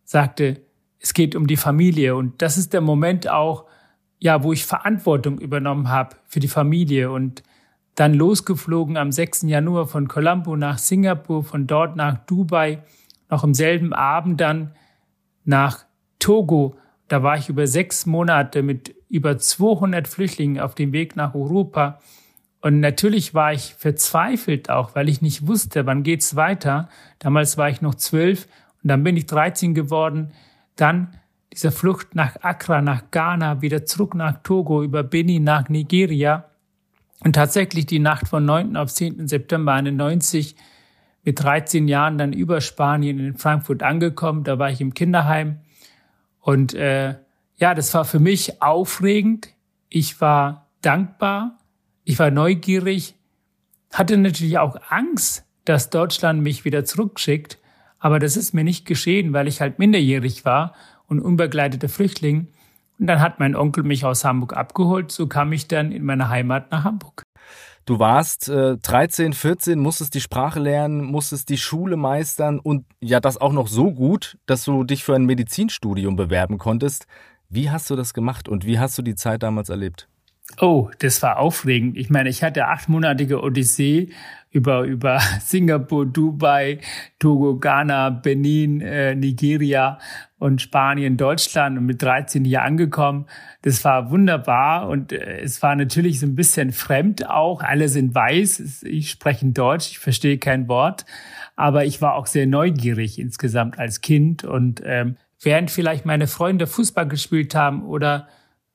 sagte, 0.04 0.62
es 1.00 1.13
geht 1.13 1.36
um 1.36 1.48
die 1.48 1.57
Familie. 1.57 2.16
Und 2.16 2.42
das 2.42 2.57
ist 2.57 2.74
der 2.74 2.81
Moment 2.81 3.30
auch, 3.30 3.66
ja, 4.19 4.44
wo 4.44 4.54
ich 4.54 4.66
Verantwortung 4.66 5.39
übernommen 5.39 5.89
habe 5.89 6.16
für 6.25 6.39
die 6.39 6.48
Familie 6.48 7.12
und 7.12 7.44
dann 7.95 8.13
losgeflogen 8.13 8.95
am 8.95 9.12
6. 9.12 9.44
Januar 9.44 9.88
von 9.88 10.07
Colombo 10.07 10.56
nach 10.56 10.78
Singapur, 10.78 11.44
von 11.44 11.68
dort 11.68 11.95
nach 11.95 12.18
Dubai, 12.26 12.83
noch 13.30 13.44
im 13.44 13.54
selben 13.54 13.92
Abend 13.94 14.40
dann 14.40 14.76
nach 15.44 15.85
Togo. 16.19 16.76
Da 17.07 17.23
war 17.23 17.38
ich 17.38 17.50
über 17.50 17.68
sechs 17.68 18.06
Monate 18.06 18.62
mit 18.64 18.95
über 19.09 19.38
200 19.38 20.07
Flüchtlingen 20.07 20.59
auf 20.59 20.76
dem 20.76 20.94
Weg 20.94 21.16
nach 21.16 21.33
Europa. 21.33 22.00
Und 22.61 22.80
natürlich 22.80 23.33
war 23.33 23.54
ich 23.54 23.76
verzweifelt 23.76 24.69
auch, 24.69 24.95
weil 24.95 25.09
ich 25.09 25.21
nicht 25.21 25.47
wusste, 25.47 25.85
wann 25.85 26.04
geht's 26.04 26.35
weiter. 26.35 26.90
Damals 27.19 27.57
war 27.57 27.69
ich 27.69 27.81
noch 27.81 27.95
zwölf 27.95 28.47
und 28.81 28.90
dann 28.90 29.04
bin 29.04 29.16
ich 29.16 29.26
13 29.28 29.73
geworden. 29.76 30.31
Dann 30.76 31.16
diese 31.54 31.71
Flucht 31.71 32.16
nach 32.16 32.42
Accra, 32.42 32.81
nach 32.81 33.09
Ghana, 33.11 33.61
wieder 33.61 33.85
zurück 33.85 34.16
nach 34.16 34.42
Togo, 34.44 34.83
über 34.83 35.04
Benin 35.04 35.44
nach 35.44 35.69
Nigeria. 35.69 36.45
Und 37.23 37.33
tatsächlich 37.33 37.85
die 37.85 37.99
Nacht 37.99 38.28
von 38.28 38.45
9. 38.45 38.76
auf 38.76 38.94
10. 38.94 39.28
September 39.28 39.73
91 39.73 40.56
mit 41.23 41.44
13 41.44 41.87
Jahren 41.87 42.18
dann 42.18 42.31
über 42.31 42.61
Spanien 42.61 43.19
in 43.19 43.37
Frankfurt 43.37 43.83
angekommen. 43.83 44.44
Da 44.44 44.59
war 44.59 44.69
ich 44.69 44.81
im 44.81 44.94
Kinderheim. 44.94 45.59
Und 46.40 46.73
äh, 46.73 47.16
ja, 47.57 47.73
das 47.73 47.94
war 47.94 48.06
für 48.06 48.19
mich 48.19 48.61
aufregend. 48.61 49.49
Ich 49.90 50.21
war 50.21 50.68
dankbar 50.81 51.56
ich 52.07 52.18
war 52.19 52.31
neugierig, 52.31 53.16
hatte 53.92 54.16
natürlich 54.18 54.59
auch 54.59 54.78
Angst, 54.87 55.44
dass 55.66 55.90
Deutschland 55.90 56.42
mich 56.42 56.64
wieder 56.64 56.85
zurückschickt, 56.85 57.59
aber 57.99 58.19
das 58.19 58.37
ist 58.37 58.54
mir 58.54 58.64
nicht 58.64 58.85
geschehen, 58.85 59.33
weil 59.33 59.45
ich 59.49 59.59
halt 59.59 59.78
minderjährig 59.78 60.45
war 60.45 60.73
und 61.07 61.19
unbegleiteter 61.19 61.90
Flüchtling. 61.90 62.47
Und 62.97 63.07
dann 63.07 63.19
hat 63.19 63.40
mein 63.40 63.57
Onkel 63.57 63.83
mich 63.83 64.06
aus 64.06 64.23
Hamburg 64.23 64.56
abgeholt, 64.56 65.11
so 65.11 65.28
kam 65.28 65.52
ich 65.52 65.68
dann 65.68 65.92
in 65.92 66.06
meine 66.06 66.30
Heimat 66.30 66.71
nach 66.71 66.85
Hamburg. 66.85 67.23
Du 67.85 67.99
warst 67.99 68.47
äh, 68.47 68.78
13, 68.78 69.33
14, 69.33 69.78
musstest 69.78 70.14
die 70.14 70.21
Sprache 70.21 70.61
lernen, 70.61 71.04
musstest 71.04 71.49
die 71.49 71.57
Schule 71.57 71.97
meistern 71.97 72.57
und 72.57 72.85
ja, 73.02 73.19
das 73.19 73.35
auch 73.35 73.52
noch 73.52 73.68
so 73.68 73.92
gut, 73.92 74.37
dass 74.45 74.64
du 74.64 74.85
dich 74.85 75.04
für 75.04 75.16
ein 75.16 75.26
Medizinstudium 75.26 76.16
bewerben 76.16 76.57
konntest. 76.57 77.06
Wie 77.49 77.69
hast 77.69 77.90
du 77.90 77.97
das 77.97 78.14
gemacht 78.14 78.47
und 78.47 78.66
wie 78.66 78.80
hast 78.80 78.97
du 78.97 79.02
die 79.02 79.16
Zeit 79.16 79.44
damals 79.44 79.68
erlebt? 79.68 80.07
Oh, 80.59 80.89
das 80.99 81.21
war 81.21 81.37
aufregend. 81.37 81.97
Ich 81.97 82.09
meine, 82.09 82.30
ich 82.30 82.42
hatte 82.42 82.68
achtmonatige 82.68 83.42
Odyssee 83.44 84.09
über, 84.49 84.83
über 84.83 85.19
Singapur, 85.42 86.06
Dubai, 86.06 86.80
Togo, 87.19 87.57
Ghana, 87.57 88.09
Benin, 88.09 88.81
äh, 88.81 89.13
Nigeria 89.13 89.99
und 90.39 90.61
Spanien, 90.61 91.18
Deutschland 91.18 91.77
und 91.77 91.85
mit 91.85 92.01
13 92.01 92.45
hier 92.45 92.63
angekommen. 92.63 93.25
Das 93.61 93.83
war 93.83 94.09
wunderbar 94.09 94.87
und 94.87 95.11
äh, 95.11 95.42
es 95.42 95.61
war 95.61 95.75
natürlich 95.75 96.19
so 96.19 96.25
ein 96.25 96.35
bisschen 96.35 96.71
fremd 96.71 97.30
auch. 97.30 97.61
Alle 97.61 97.89
sind 97.89 98.16
weiß. 98.16 98.83
Ich 98.83 99.11
spreche 99.11 99.45
Deutsch, 99.47 99.92
ich 99.92 99.99
verstehe 99.99 100.37
kein 100.37 100.68
Wort. 100.68 101.06
Aber 101.56 101.85
ich 101.85 102.01
war 102.01 102.16
auch 102.16 102.27
sehr 102.27 102.47
neugierig 102.47 103.19
insgesamt 103.19 103.80
als 103.80 104.01
Kind 104.01 104.44
und 104.44 104.81
ähm, 104.85 105.18
während 105.42 105.71
vielleicht 105.71 106.06
meine 106.06 106.27
Freunde 106.27 106.68
Fußball 106.68 107.07
gespielt 107.07 107.56
haben 107.56 107.83
oder 107.83 108.27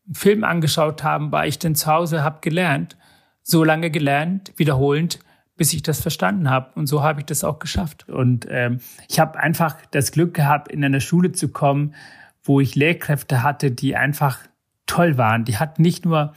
einen 0.07 0.15
Film 0.15 0.45
angeschaut 0.45 1.03
haben, 1.03 1.33
war 1.33 1.47
ich 1.47 1.59
dann 1.59 1.75
zu 1.75 1.87
Hause, 1.87 2.25
habe 2.25 2.39
gelernt, 2.41 2.97
so 3.43 3.65
lange 3.65 3.91
gelernt, 3.91 4.53
wiederholend, 4.57 5.19
bis 5.57 5.73
ich 5.73 5.83
das 5.83 6.01
verstanden 6.01 6.49
habe. 6.51 6.71
Und 6.75 6.87
so 6.87 7.03
habe 7.03 7.21
ich 7.21 7.27
das 7.27 7.45
auch 7.45 7.59
geschafft. 7.59 8.09
Und 8.09 8.47
ähm, 8.51 8.81
ich 9.09 9.21
habe 9.21 9.39
einfach 9.39 9.77
das 9.91 10.13
Glück 10.13 10.35
gehabt, 10.35 10.69
in 10.69 10.85
eine 10.85 11.01
Schule 11.01 11.33
zu 11.33 11.49
kommen, 11.49 11.95
wo 12.43 12.61
ich 12.61 12.75
Lehrkräfte 12.75 13.43
hatte, 13.43 13.71
die 13.71 13.97
einfach 13.97 14.41
toll 14.87 15.19
waren. 15.19 15.45
Die 15.45 15.59
hatten 15.59 15.83
nicht 15.83 16.05
nur 16.05 16.33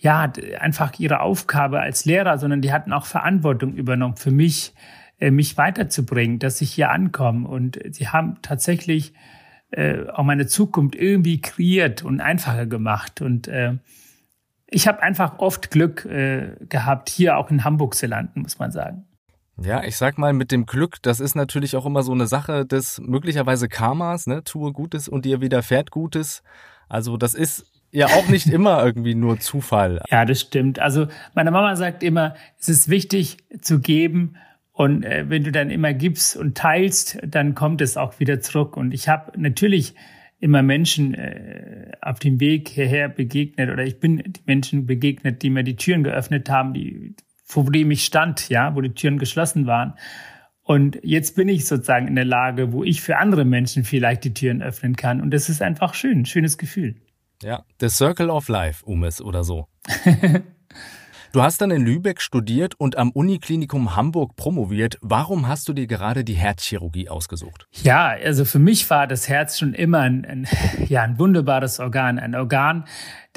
ja 0.00 0.32
einfach 0.60 0.98
ihre 0.98 1.20
Aufgabe 1.20 1.80
als 1.80 2.04
Lehrer, 2.04 2.38
sondern 2.38 2.60
die 2.60 2.72
hatten 2.72 2.92
auch 2.92 3.06
Verantwortung 3.06 3.74
übernommen 3.74 4.16
für 4.16 4.30
mich, 4.30 4.74
äh, 5.18 5.30
mich 5.30 5.56
weiterzubringen, 5.56 6.38
dass 6.38 6.60
ich 6.60 6.72
hier 6.72 6.90
ankomme. 6.90 7.48
Und 7.48 7.78
sie 7.90 8.08
haben 8.08 8.38
tatsächlich 8.42 9.12
äh, 9.70 10.08
auch 10.08 10.24
meine 10.24 10.46
Zukunft 10.46 10.94
irgendwie 10.94 11.40
kreiert 11.40 12.02
und 12.02 12.20
einfacher 12.20 12.66
gemacht. 12.66 13.20
Und 13.20 13.48
äh, 13.48 13.74
ich 14.66 14.88
habe 14.88 15.02
einfach 15.02 15.38
oft 15.38 15.70
Glück 15.70 16.04
äh, 16.04 16.56
gehabt, 16.68 17.08
hier 17.08 17.36
auch 17.36 17.50
in 17.50 17.64
Hamburg 17.64 17.94
zu 17.94 18.06
landen, 18.06 18.42
muss 18.42 18.58
man 18.58 18.70
sagen. 18.70 19.04
Ja, 19.60 19.82
ich 19.82 19.96
sag 19.96 20.18
mal, 20.18 20.32
mit 20.32 20.52
dem 20.52 20.66
Glück, 20.66 21.02
das 21.02 21.18
ist 21.18 21.34
natürlich 21.34 21.74
auch 21.74 21.84
immer 21.84 22.02
so 22.02 22.12
eine 22.12 22.28
Sache 22.28 22.64
des 22.64 23.00
möglicherweise 23.00 23.68
Karmas, 23.68 24.26
ne? 24.28 24.44
Tue 24.44 24.72
Gutes 24.72 25.08
und 25.08 25.24
dir 25.24 25.40
widerfährt 25.40 25.90
Gutes. 25.90 26.42
Also 26.88 27.16
das 27.16 27.34
ist 27.34 27.66
ja 27.90 28.06
auch 28.06 28.28
nicht 28.28 28.46
immer 28.52 28.84
irgendwie 28.84 29.16
nur 29.16 29.40
Zufall. 29.40 30.00
Ja, 30.10 30.24
das 30.24 30.40
stimmt. 30.40 30.78
Also 30.78 31.08
meine 31.34 31.50
Mama 31.50 31.74
sagt 31.74 32.02
immer, 32.04 32.34
es 32.58 32.68
ist 32.68 32.88
wichtig 32.88 33.38
zu 33.60 33.80
geben 33.80 34.36
und 34.78 35.04
äh, 35.04 35.28
wenn 35.28 35.42
du 35.42 35.50
dann 35.50 35.70
immer 35.70 35.92
gibst 35.92 36.36
und 36.36 36.56
teilst, 36.56 37.18
dann 37.26 37.56
kommt 37.56 37.80
es 37.80 37.96
auch 37.96 38.20
wieder 38.20 38.40
zurück. 38.40 38.76
Und 38.76 38.94
ich 38.94 39.08
habe 39.08 39.32
natürlich 39.36 39.96
immer 40.38 40.62
Menschen 40.62 41.14
äh, 41.14 41.90
auf 42.00 42.20
dem 42.20 42.38
Weg 42.38 42.68
hierher 42.68 43.08
begegnet 43.08 43.70
oder 43.70 43.82
ich 43.82 43.98
bin 43.98 44.18
die 44.18 44.40
Menschen 44.46 44.86
begegnet, 44.86 45.42
die 45.42 45.50
mir 45.50 45.64
die 45.64 45.74
Türen 45.74 46.04
geöffnet 46.04 46.48
haben, 46.48 46.74
die 46.74 47.16
vor 47.42 47.64
dem 47.72 47.90
ich 47.90 48.04
stand, 48.04 48.50
ja, 48.50 48.76
wo 48.76 48.80
die 48.80 48.94
Türen 48.94 49.18
geschlossen 49.18 49.66
waren. 49.66 49.94
Und 50.62 51.00
jetzt 51.02 51.34
bin 51.34 51.48
ich 51.48 51.66
sozusagen 51.66 52.06
in 52.06 52.14
der 52.14 52.24
Lage, 52.24 52.72
wo 52.72 52.84
ich 52.84 53.00
für 53.00 53.16
andere 53.16 53.44
Menschen 53.44 53.82
vielleicht 53.82 54.22
die 54.22 54.32
Türen 54.32 54.62
öffnen 54.62 54.94
kann. 54.94 55.20
Und 55.20 55.32
das 55.32 55.48
ist 55.48 55.60
einfach 55.60 55.94
schön, 55.94 56.24
schönes 56.24 56.56
Gefühl. 56.56 56.94
Ja, 57.42 57.64
The 57.80 57.88
Circle 57.88 58.30
of 58.30 58.46
Life, 58.46 58.86
Umes 58.86 59.20
oder 59.20 59.42
so. 59.42 59.66
Du 61.32 61.42
hast 61.42 61.60
dann 61.60 61.70
in 61.70 61.84
Lübeck 61.84 62.22
studiert 62.22 62.74
und 62.78 62.96
am 62.96 63.10
Uniklinikum 63.10 63.94
Hamburg 63.94 64.34
promoviert. 64.36 64.96
Warum 65.02 65.46
hast 65.46 65.68
du 65.68 65.74
dir 65.74 65.86
gerade 65.86 66.24
die 66.24 66.34
Herzchirurgie 66.34 67.10
ausgesucht? 67.10 67.66
Ja, 67.82 68.08
also 68.08 68.46
für 68.46 68.58
mich 68.58 68.88
war 68.88 69.06
das 69.06 69.28
Herz 69.28 69.58
schon 69.58 69.74
immer 69.74 70.00
ein, 70.00 70.24
ein 70.24 70.48
ja, 70.88 71.02
ein 71.02 71.18
wunderbares 71.18 71.80
Organ. 71.80 72.18
Ein 72.18 72.34
Organ, 72.34 72.84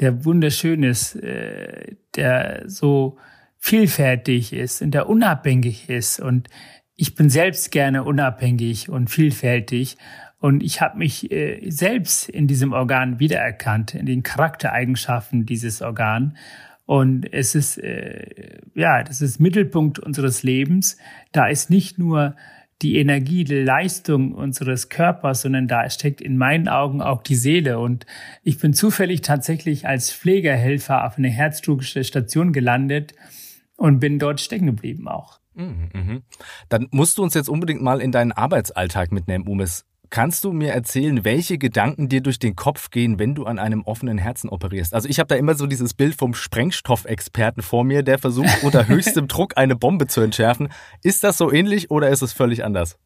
der 0.00 0.24
wunderschön 0.24 0.82
ist, 0.82 1.16
äh, 1.16 1.96
der 2.16 2.62
so 2.66 3.18
vielfältig 3.58 4.54
ist 4.54 4.80
und 4.80 4.92
der 4.92 5.08
unabhängig 5.08 5.90
ist. 5.90 6.18
Und 6.18 6.48
ich 6.96 7.14
bin 7.14 7.28
selbst 7.28 7.70
gerne 7.72 8.04
unabhängig 8.04 8.88
und 8.88 9.08
vielfältig. 9.08 9.98
Und 10.38 10.62
ich 10.62 10.80
habe 10.80 10.98
mich 10.98 11.30
äh, 11.30 11.70
selbst 11.70 12.28
in 12.28 12.46
diesem 12.48 12.72
Organ 12.72 13.20
wiedererkannt, 13.20 13.94
in 13.94 14.06
den 14.06 14.22
Charaktereigenschaften 14.22 15.44
dieses 15.46 15.82
Organs. 15.82 16.32
Und 16.92 17.32
es 17.32 17.54
ist, 17.54 17.78
äh, 17.78 18.58
ja, 18.74 19.02
das 19.02 19.22
ist 19.22 19.40
Mittelpunkt 19.40 19.98
unseres 19.98 20.42
Lebens. 20.42 20.98
Da 21.32 21.46
ist 21.46 21.70
nicht 21.70 21.98
nur 21.98 22.36
die 22.82 22.98
Energie, 22.98 23.44
die 23.44 23.62
Leistung 23.62 24.34
unseres 24.34 24.90
Körpers, 24.90 25.40
sondern 25.40 25.68
da 25.68 25.88
steckt 25.88 26.20
in 26.20 26.36
meinen 26.36 26.68
Augen 26.68 27.00
auch 27.00 27.22
die 27.22 27.34
Seele. 27.34 27.78
Und 27.78 28.04
ich 28.42 28.58
bin 28.58 28.74
zufällig 28.74 29.22
tatsächlich 29.22 29.88
als 29.88 30.12
Pflegerhelfer 30.12 31.06
auf 31.06 31.16
eine 31.16 31.30
herzchirurgische 31.30 32.04
Station 32.04 32.52
gelandet 32.52 33.14
und 33.78 33.98
bin 33.98 34.18
dort 34.18 34.42
stecken 34.42 34.66
geblieben 34.66 35.08
auch. 35.08 35.40
Mhm, 35.54 35.88
mhm. 35.94 36.22
Dann 36.68 36.88
musst 36.90 37.16
du 37.16 37.22
uns 37.22 37.32
jetzt 37.32 37.48
unbedingt 37.48 37.80
mal 37.80 38.02
in 38.02 38.12
deinen 38.12 38.32
Arbeitsalltag 38.32 39.12
mitnehmen, 39.12 39.46
Umis. 39.46 39.86
Kannst 40.12 40.44
du 40.44 40.52
mir 40.52 40.74
erzählen, 40.74 41.24
welche 41.24 41.56
Gedanken 41.56 42.10
dir 42.10 42.20
durch 42.20 42.38
den 42.38 42.54
Kopf 42.54 42.90
gehen, 42.90 43.18
wenn 43.18 43.34
du 43.34 43.46
an 43.46 43.58
einem 43.58 43.80
offenen 43.80 44.18
Herzen 44.18 44.50
operierst? 44.50 44.92
Also 44.92 45.08
ich 45.08 45.18
habe 45.18 45.28
da 45.28 45.36
immer 45.36 45.54
so 45.54 45.66
dieses 45.66 45.94
Bild 45.94 46.16
vom 46.16 46.34
Sprengstoffexperten 46.34 47.62
vor 47.62 47.82
mir, 47.82 48.02
der 48.02 48.18
versucht 48.18 48.62
unter 48.62 48.88
höchstem 48.88 49.26
Druck 49.26 49.56
eine 49.56 49.74
Bombe 49.74 50.08
zu 50.08 50.20
entschärfen. 50.20 50.68
Ist 51.02 51.24
das 51.24 51.38
so 51.38 51.50
ähnlich 51.50 51.90
oder 51.90 52.10
ist 52.10 52.20
es 52.20 52.34
völlig 52.34 52.62
anders? 52.62 52.98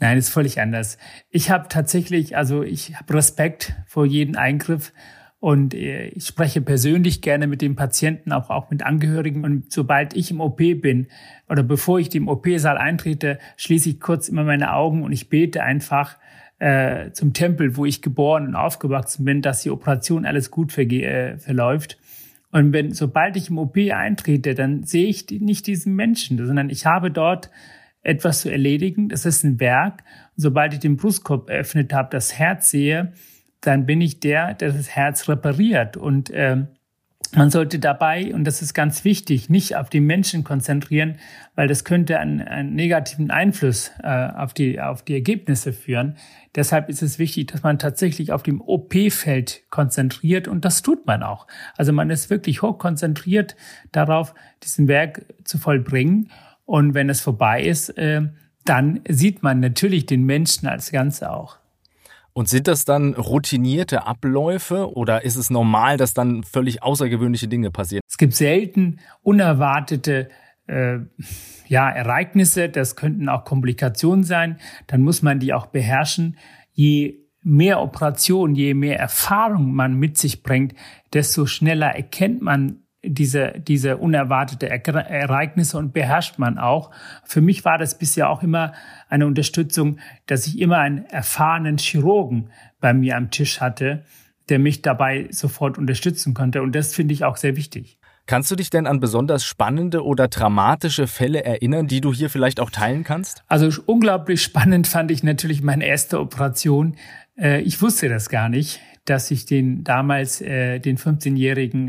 Nein, 0.00 0.18
ist 0.18 0.30
völlig 0.30 0.60
anders. 0.60 0.98
Ich 1.30 1.50
habe 1.50 1.68
tatsächlich, 1.68 2.36
also 2.36 2.64
ich 2.64 2.96
habe 2.96 3.14
Respekt 3.14 3.74
vor 3.86 4.04
jedem 4.04 4.34
Eingriff 4.34 4.92
und 5.40 5.72
äh, 5.72 6.08
ich 6.08 6.26
spreche 6.26 6.60
persönlich 6.60 7.22
gerne 7.22 7.46
mit 7.46 7.62
dem 7.62 7.76
Patienten, 7.76 8.32
auch, 8.32 8.50
auch 8.50 8.70
mit 8.70 8.82
Angehörigen. 8.82 9.44
Und 9.44 9.72
sobald 9.72 10.14
ich 10.16 10.30
im 10.30 10.40
OP 10.40 10.56
bin 10.56 11.06
oder 11.48 11.62
bevor 11.62 12.00
ich 12.00 12.08
dem 12.08 12.28
OP-Saal 12.28 12.76
eintrete, 12.76 13.38
schließe 13.56 13.90
ich 13.90 14.00
kurz 14.00 14.28
immer 14.28 14.42
meine 14.42 14.72
Augen 14.72 15.04
und 15.04 15.12
ich 15.12 15.28
bete 15.28 15.62
einfach 15.62 16.16
äh, 16.58 17.12
zum 17.12 17.34
Tempel, 17.34 17.76
wo 17.76 17.84
ich 17.84 18.02
geboren 18.02 18.48
und 18.48 18.56
aufgewachsen 18.56 19.24
bin, 19.24 19.40
dass 19.40 19.62
die 19.62 19.70
Operation 19.70 20.26
alles 20.26 20.50
gut 20.50 20.76
äh, 20.76 21.38
verläuft. 21.38 21.98
Und 22.50 22.72
wenn, 22.72 22.92
sobald 22.92 23.36
ich 23.36 23.50
im 23.50 23.58
OP 23.58 23.76
eintrete, 23.76 24.54
dann 24.54 24.82
sehe 24.82 25.06
ich 25.06 25.26
die, 25.26 25.38
nicht 25.38 25.68
diesen 25.68 25.94
Menschen, 25.94 26.44
sondern 26.44 26.68
ich 26.68 26.84
habe 26.84 27.12
dort 27.12 27.50
etwas 28.02 28.40
zu 28.40 28.50
erledigen. 28.50 29.08
Das 29.08 29.24
ist 29.24 29.44
ein 29.44 29.60
Werk. 29.60 30.02
Und 30.36 30.42
sobald 30.42 30.72
ich 30.72 30.80
den 30.80 30.96
Brustkorb 30.96 31.48
eröffnet 31.48 31.92
habe, 31.92 32.08
das 32.10 32.36
Herz 32.36 32.70
sehe, 32.70 33.12
dann 33.60 33.86
bin 33.86 34.00
ich 34.00 34.20
der, 34.20 34.54
der 34.54 34.72
das 34.72 34.90
Herz 34.90 35.28
repariert. 35.28 35.96
Und 35.96 36.30
äh, 36.30 36.64
man 37.34 37.50
sollte 37.50 37.78
dabei, 37.78 38.32
und 38.34 38.44
das 38.44 38.62
ist 38.62 38.72
ganz 38.72 39.04
wichtig, 39.04 39.50
nicht 39.50 39.76
auf 39.76 39.90
die 39.90 40.00
Menschen 40.00 40.44
konzentrieren, 40.44 41.16
weil 41.56 41.68
das 41.68 41.84
könnte 41.84 42.18
einen, 42.18 42.40
einen 42.40 42.74
negativen 42.74 43.30
Einfluss 43.30 43.90
äh, 44.02 44.28
auf, 44.28 44.54
die, 44.54 44.80
auf 44.80 45.02
die 45.02 45.14
Ergebnisse 45.14 45.74
führen. 45.74 46.16
Deshalb 46.54 46.88
ist 46.88 47.02
es 47.02 47.18
wichtig, 47.18 47.48
dass 47.48 47.62
man 47.62 47.78
tatsächlich 47.78 48.32
auf 48.32 48.42
dem 48.42 48.62
OP-Feld 48.62 49.62
konzentriert 49.68 50.48
und 50.48 50.64
das 50.64 50.80
tut 50.80 51.06
man 51.06 51.22
auch. 51.22 51.46
Also 51.76 51.92
man 51.92 52.08
ist 52.08 52.30
wirklich 52.30 52.62
hoch 52.62 52.78
konzentriert 52.78 53.56
darauf, 53.92 54.34
diesen 54.62 54.88
Werk 54.88 55.26
zu 55.44 55.58
vollbringen. 55.58 56.30
Und 56.64 56.94
wenn 56.94 57.10
es 57.10 57.20
vorbei 57.20 57.62
ist, 57.62 57.90
äh, 57.98 58.22
dann 58.64 59.00
sieht 59.08 59.42
man 59.42 59.60
natürlich 59.60 60.06
den 60.06 60.24
Menschen 60.24 60.66
als 60.66 60.92
Ganze 60.92 61.30
auch. 61.30 61.58
Und 62.38 62.48
sind 62.48 62.68
das 62.68 62.84
dann 62.84 63.14
routinierte 63.14 64.06
Abläufe 64.06 64.92
oder 64.94 65.24
ist 65.24 65.34
es 65.34 65.50
normal, 65.50 65.96
dass 65.96 66.14
dann 66.14 66.44
völlig 66.44 66.84
außergewöhnliche 66.84 67.48
Dinge 67.48 67.72
passieren? 67.72 68.00
Es 68.08 68.16
gibt 68.16 68.32
selten 68.32 69.00
unerwartete 69.22 70.28
äh, 70.68 70.98
ja, 71.66 71.90
Ereignisse, 71.90 72.68
das 72.68 72.94
könnten 72.94 73.28
auch 73.28 73.44
Komplikationen 73.44 74.22
sein, 74.22 74.58
dann 74.86 75.00
muss 75.00 75.20
man 75.20 75.40
die 75.40 75.52
auch 75.52 75.66
beherrschen. 75.66 76.38
Je 76.70 77.26
mehr 77.42 77.80
Operationen, 77.80 78.54
je 78.54 78.72
mehr 78.72 79.00
Erfahrung 79.00 79.74
man 79.74 79.94
mit 79.94 80.16
sich 80.16 80.44
bringt, 80.44 80.74
desto 81.12 81.44
schneller 81.44 81.88
erkennt 81.88 82.40
man 82.40 82.84
diese, 83.04 83.54
diese 83.58 83.96
unerwartete 83.96 84.68
Ereignisse 84.68 85.78
und 85.78 85.92
beherrscht 85.92 86.38
man 86.38 86.58
auch. 86.58 86.90
Für 87.24 87.40
mich 87.40 87.64
war 87.64 87.78
das 87.78 87.96
bisher 87.96 88.28
auch 88.28 88.42
immer 88.42 88.72
eine 89.08 89.26
Unterstützung, 89.26 89.98
dass 90.26 90.46
ich 90.46 90.58
immer 90.58 90.78
einen 90.78 91.04
erfahrenen 91.06 91.78
Chirurgen 91.78 92.50
bei 92.80 92.92
mir 92.92 93.16
am 93.16 93.30
Tisch 93.30 93.60
hatte, 93.60 94.04
der 94.48 94.58
mich 94.58 94.82
dabei 94.82 95.28
sofort 95.30 95.78
unterstützen 95.78 96.34
konnte. 96.34 96.62
Und 96.62 96.74
das 96.74 96.94
finde 96.94 97.14
ich 97.14 97.24
auch 97.24 97.36
sehr 97.36 97.56
wichtig. 97.56 97.98
Kannst 98.26 98.50
du 98.50 98.56
dich 98.56 98.68
denn 98.68 98.86
an 98.86 99.00
besonders 99.00 99.44
spannende 99.44 100.04
oder 100.04 100.28
dramatische 100.28 101.06
Fälle 101.06 101.44
erinnern, 101.44 101.86
die 101.86 102.02
du 102.02 102.12
hier 102.12 102.28
vielleicht 102.28 102.60
auch 102.60 102.70
teilen 102.70 103.02
kannst? 103.02 103.42
Also 103.46 103.70
unglaublich 103.86 104.42
spannend 104.42 104.86
fand 104.86 105.10
ich 105.10 105.22
natürlich 105.22 105.62
meine 105.62 105.86
erste 105.86 106.20
Operation. 106.20 106.96
Äh, 107.38 107.62
ich 107.62 107.80
wusste 107.80 108.10
das 108.10 108.28
gar 108.28 108.50
nicht, 108.50 108.80
dass 109.06 109.30
ich 109.30 109.46
den 109.46 109.82
damals, 109.82 110.42
äh, 110.42 110.78
den 110.78 110.98
15-jährigen 110.98 111.88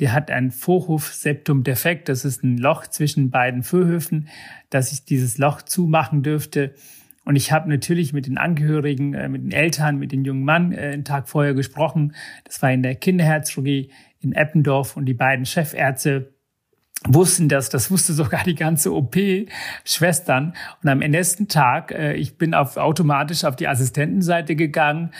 der 0.00 0.12
hat 0.12 0.30
ein 0.30 0.50
Vorhofseptum 0.50 1.64
defekt. 1.64 2.08
Das 2.08 2.24
ist 2.24 2.44
ein 2.44 2.58
Loch 2.58 2.86
zwischen 2.86 3.30
beiden 3.30 3.62
Vorhöfen, 3.62 4.28
dass 4.70 4.92
ich 4.92 5.04
dieses 5.04 5.38
Loch 5.38 5.62
zumachen 5.62 6.22
dürfte. 6.22 6.74
Und 7.24 7.36
ich 7.36 7.52
habe 7.52 7.68
natürlich 7.68 8.12
mit 8.12 8.26
den 8.26 8.38
Angehörigen, 8.38 9.12
äh, 9.12 9.28
mit 9.28 9.42
den 9.42 9.52
Eltern, 9.52 9.98
mit 9.98 10.12
dem 10.12 10.24
jungen 10.24 10.44
Mann 10.44 10.72
äh, 10.72 10.92
einen 10.92 11.04
Tag 11.04 11.28
vorher 11.28 11.54
gesprochen. 11.54 12.14
Das 12.44 12.62
war 12.62 12.72
in 12.72 12.82
der 12.82 12.94
Kinderherzchirurgie 12.94 13.90
in 14.20 14.32
Eppendorf 14.32 14.96
und 14.96 15.04
die 15.04 15.14
beiden 15.14 15.44
Chefärzte 15.44 16.32
wussten 17.06 17.48
das, 17.48 17.68
das 17.68 17.90
wusste 17.90 18.12
sogar 18.12 18.44
die 18.44 18.54
ganze 18.54 18.92
OP-Schwestern. 18.92 20.54
Und 20.82 20.88
am 20.88 20.98
nächsten 20.98 21.48
Tag, 21.48 21.92
äh, 21.92 22.14
ich 22.14 22.38
bin 22.38 22.54
auf, 22.54 22.76
automatisch 22.76 23.44
auf 23.44 23.56
die 23.56 23.68
Assistentenseite 23.68 24.56
gegangen 24.56 25.10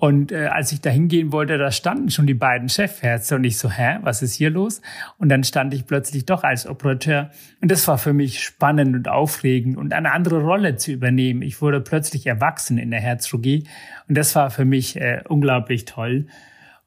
und 0.00 0.30
äh, 0.30 0.46
als 0.46 0.70
ich 0.70 0.80
da 0.80 0.90
hingehen 0.90 1.32
wollte, 1.32 1.58
da 1.58 1.72
standen 1.72 2.08
schon 2.10 2.28
die 2.28 2.34
beiden 2.34 2.68
Chefärzte 2.68 3.34
und 3.34 3.42
ich 3.42 3.58
so, 3.58 3.68
hä, 3.68 3.98
was 4.02 4.22
ist 4.22 4.34
hier 4.34 4.48
los? 4.48 4.80
Und 5.16 5.28
dann 5.28 5.42
stand 5.42 5.74
ich 5.74 5.86
plötzlich 5.86 6.24
doch 6.24 6.44
als 6.44 6.68
Operateur 6.68 7.32
und 7.60 7.68
das 7.68 7.88
war 7.88 7.98
für 7.98 8.12
mich 8.12 8.40
spannend 8.40 8.94
und 8.94 9.08
aufregend 9.08 9.76
und 9.76 9.92
eine 9.92 10.12
andere 10.12 10.40
Rolle 10.40 10.76
zu 10.76 10.92
übernehmen. 10.92 11.42
Ich 11.42 11.60
wurde 11.60 11.80
plötzlich 11.80 12.28
erwachsen 12.28 12.78
in 12.78 12.92
der 12.92 13.00
Herzchirurgie 13.00 13.64
und 14.08 14.16
das 14.16 14.36
war 14.36 14.50
für 14.50 14.64
mich 14.64 14.94
äh, 15.00 15.24
unglaublich 15.28 15.84
toll. 15.84 16.28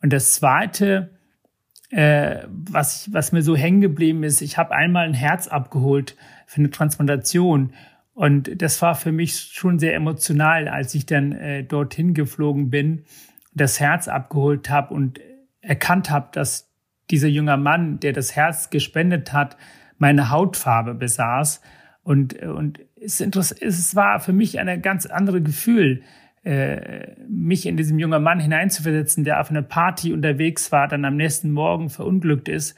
Und 0.01 0.13
das 0.13 0.31
Zweite, 0.31 1.09
äh, 1.89 2.45
was, 2.47 3.11
was 3.11 3.33
mir 3.33 3.41
so 3.41 3.57
hängen 3.57 3.81
geblieben 3.81 4.23
ist, 4.23 4.41
ich 4.41 4.57
habe 4.57 4.73
einmal 4.73 5.05
ein 5.05 5.13
Herz 5.13 5.49
abgeholt 5.49 6.15
für 6.47 6.61
eine 6.61 6.69
Transplantation 6.69 7.73
und 8.21 8.61
das 8.61 8.83
war 8.83 8.93
für 8.93 9.11
mich 9.11 9.49
schon 9.51 9.79
sehr 9.79 9.95
emotional, 9.95 10.67
als 10.67 10.93
ich 10.93 11.07
dann 11.07 11.31
äh, 11.31 11.63
dorthin 11.63 12.13
geflogen 12.13 12.69
bin, 12.69 13.05
das 13.55 13.79
Herz 13.79 14.07
abgeholt 14.07 14.69
habe 14.69 14.93
und 14.93 15.19
erkannt 15.61 16.11
habe, 16.11 16.29
dass 16.31 16.71
dieser 17.09 17.29
junge 17.29 17.57
Mann, 17.57 17.99
der 17.99 18.13
das 18.13 18.35
Herz 18.35 18.69
gespendet 18.69 19.33
hat, 19.33 19.57
meine 19.97 20.29
Hautfarbe 20.29 20.93
besaß. 20.93 21.61
Und, 22.03 22.35
und 22.43 22.81
es, 22.95 23.21
es 23.21 23.95
war 23.95 24.19
für 24.19 24.33
mich 24.33 24.59
ein 24.59 24.83
ganz 24.83 25.07
anderes 25.07 25.43
Gefühl, 25.43 26.03
äh, 26.43 27.15
mich 27.27 27.65
in 27.65 27.75
diesem 27.75 27.97
jungen 27.97 28.21
Mann 28.21 28.39
hineinzuversetzen, 28.39 29.23
der 29.23 29.41
auf 29.41 29.49
einer 29.49 29.63
Party 29.63 30.13
unterwegs 30.13 30.71
war, 30.71 30.87
dann 30.87 31.05
am 31.05 31.17
nächsten 31.17 31.51
Morgen 31.51 31.89
verunglückt 31.89 32.49
ist 32.49 32.75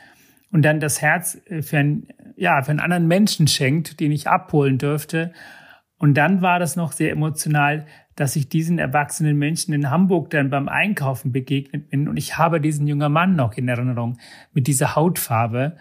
und 0.53 0.61
dann 0.61 0.79
das 0.79 1.01
Herz 1.01 1.41
äh, 1.49 1.61
für 1.61 1.79
einen, 1.79 2.07
ja, 2.35 2.61
für 2.61 2.71
einen 2.71 2.79
anderen 2.79 3.07
Menschen 3.07 3.47
schenkt, 3.47 3.99
den 3.99 4.11
ich 4.11 4.27
abholen 4.27 4.77
dürfte. 4.77 5.33
Und 5.97 6.15
dann 6.15 6.41
war 6.41 6.59
das 6.59 6.75
noch 6.75 6.91
sehr 6.91 7.11
emotional, 7.11 7.85
dass 8.15 8.35
ich 8.35 8.49
diesen 8.49 8.77
erwachsenen 8.77 9.37
Menschen 9.37 9.73
in 9.73 9.89
Hamburg 9.89 10.29
dann 10.29 10.49
beim 10.49 10.67
Einkaufen 10.67 11.31
begegnet 11.31 11.89
bin. 11.89 12.07
Und 12.07 12.17
ich 12.17 12.37
habe 12.37 12.61
diesen 12.61 12.87
jungen 12.87 13.11
Mann 13.11 13.35
noch 13.35 13.53
in 13.53 13.67
Erinnerung 13.67 14.17
mit 14.51 14.67
dieser 14.67 14.95
Hautfarbe, 14.95 15.77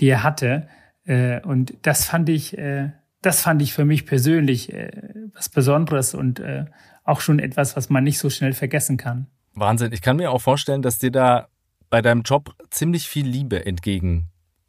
die 0.00 0.08
er 0.08 0.22
hatte. 0.22 0.68
Äh, 1.04 1.40
und 1.42 1.74
das 1.82 2.06
fand 2.06 2.28
ich, 2.28 2.56
das 3.22 3.42
fand 3.42 3.62
ich 3.62 3.72
für 3.72 3.84
mich 3.84 4.04
persönlich 4.04 4.72
was 5.34 5.48
Besonderes 5.48 6.14
und 6.14 6.42
auch 7.04 7.20
schon 7.20 7.38
etwas, 7.38 7.76
was 7.76 7.88
man 7.88 8.04
nicht 8.04 8.18
so 8.18 8.30
schnell 8.30 8.52
vergessen 8.52 8.96
kann. 8.96 9.28
Wahnsinn. 9.54 9.92
Ich 9.92 10.02
kann 10.02 10.16
mir 10.16 10.30
auch 10.30 10.40
vorstellen, 10.40 10.82
dass 10.82 10.98
dir 10.98 11.10
da 11.10 11.48
bei 11.90 12.00
deinem 12.00 12.22
Job 12.22 12.54
ziemlich 12.70 13.06
viel 13.06 13.26
Liebe 13.26 13.66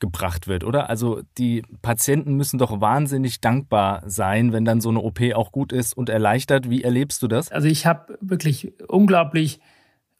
entgegengebracht 0.03 0.47
wird, 0.47 0.63
oder? 0.63 0.89
Also 0.89 1.21
die 1.37 1.63
Patienten 1.81 2.35
müssen 2.35 2.57
doch 2.57 2.81
wahnsinnig 2.81 3.41
dankbar 3.41 4.03
sein, 4.05 4.51
wenn 4.53 4.65
dann 4.65 4.81
so 4.81 4.89
eine 4.89 4.99
OP 4.99 5.19
auch 5.33 5.51
gut 5.51 5.71
ist 5.71 5.95
und 5.95 6.09
erleichtert. 6.09 6.69
Wie 6.69 6.83
erlebst 6.83 7.21
du 7.23 7.27
das? 7.27 7.51
Also 7.51 7.67
ich 7.67 7.85
habe 7.85 8.17
wirklich 8.21 8.73
unglaublich, 8.87 9.59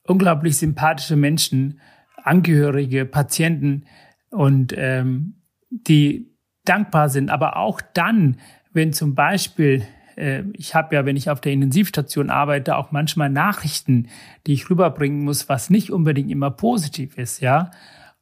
unglaublich 0.03 0.57
sympathische 0.57 1.15
Menschen, 1.15 1.79
Angehörige, 2.23 3.05
Patienten 3.05 3.83
und 4.29 4.73
ähm, 4.77 5.35
die 5.69 6.31
dankbar 6.63 7.09
sind, 7.09 7.29
aber 7.29 7.57
auch 7.57 7.81
dann, 7.93 8.37
wenn 8.71 8.93
zum 8.93 9.13
Beispiel 9.13 9.83
äh, 10.15 10.43
ich 10.53 10.73
habe 10.73 10.95
ja, 10.95 11.05
wenn 11.05 11.17
ich 11.17 11.29
auf 11.29 11.41
der 11.41 11.51
Intensivstation 11.51 12.29
arbeite, 12.29 12.77
auch 12.77 12.91
manchmal 12.91 13.29
Nachrichten, 13.29 14.07
die 14.47 14.53
ich 14.53 14.69
rüberbringen 14.69 15.25
muss, 15.25 15.49
was 15.49 15.69
nicht 15.69 15.91
unbedingt 15.91 16.31
immer 16.31 16.51
positiv 16.51 17.17
ist, 17.17 17.41
ja. 17.41 17.71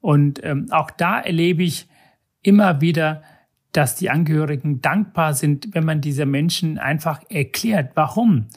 Und 0.02 0.44
ähm, 0.44 0.68
auch 0.72 0.92
da 0.92 1.20
erlebe 1.20 1.64
ich 1.64 1.88
immer 2.42 2.82
wieder, 2.82 3.24
dass 3.72 3.96
die 3.96 4.10
Angehörigen 4.10 4.82
dankbar 4.82 5.34
sind, 5.34 5.74
wenn 5.74 5.86
man 5.86 6.02
dieser 6.02 6.26
Menschen 6.26 6.78
einfach 6.78 7.22
erklärt, 7.30 7.92
warum 7.96 8.48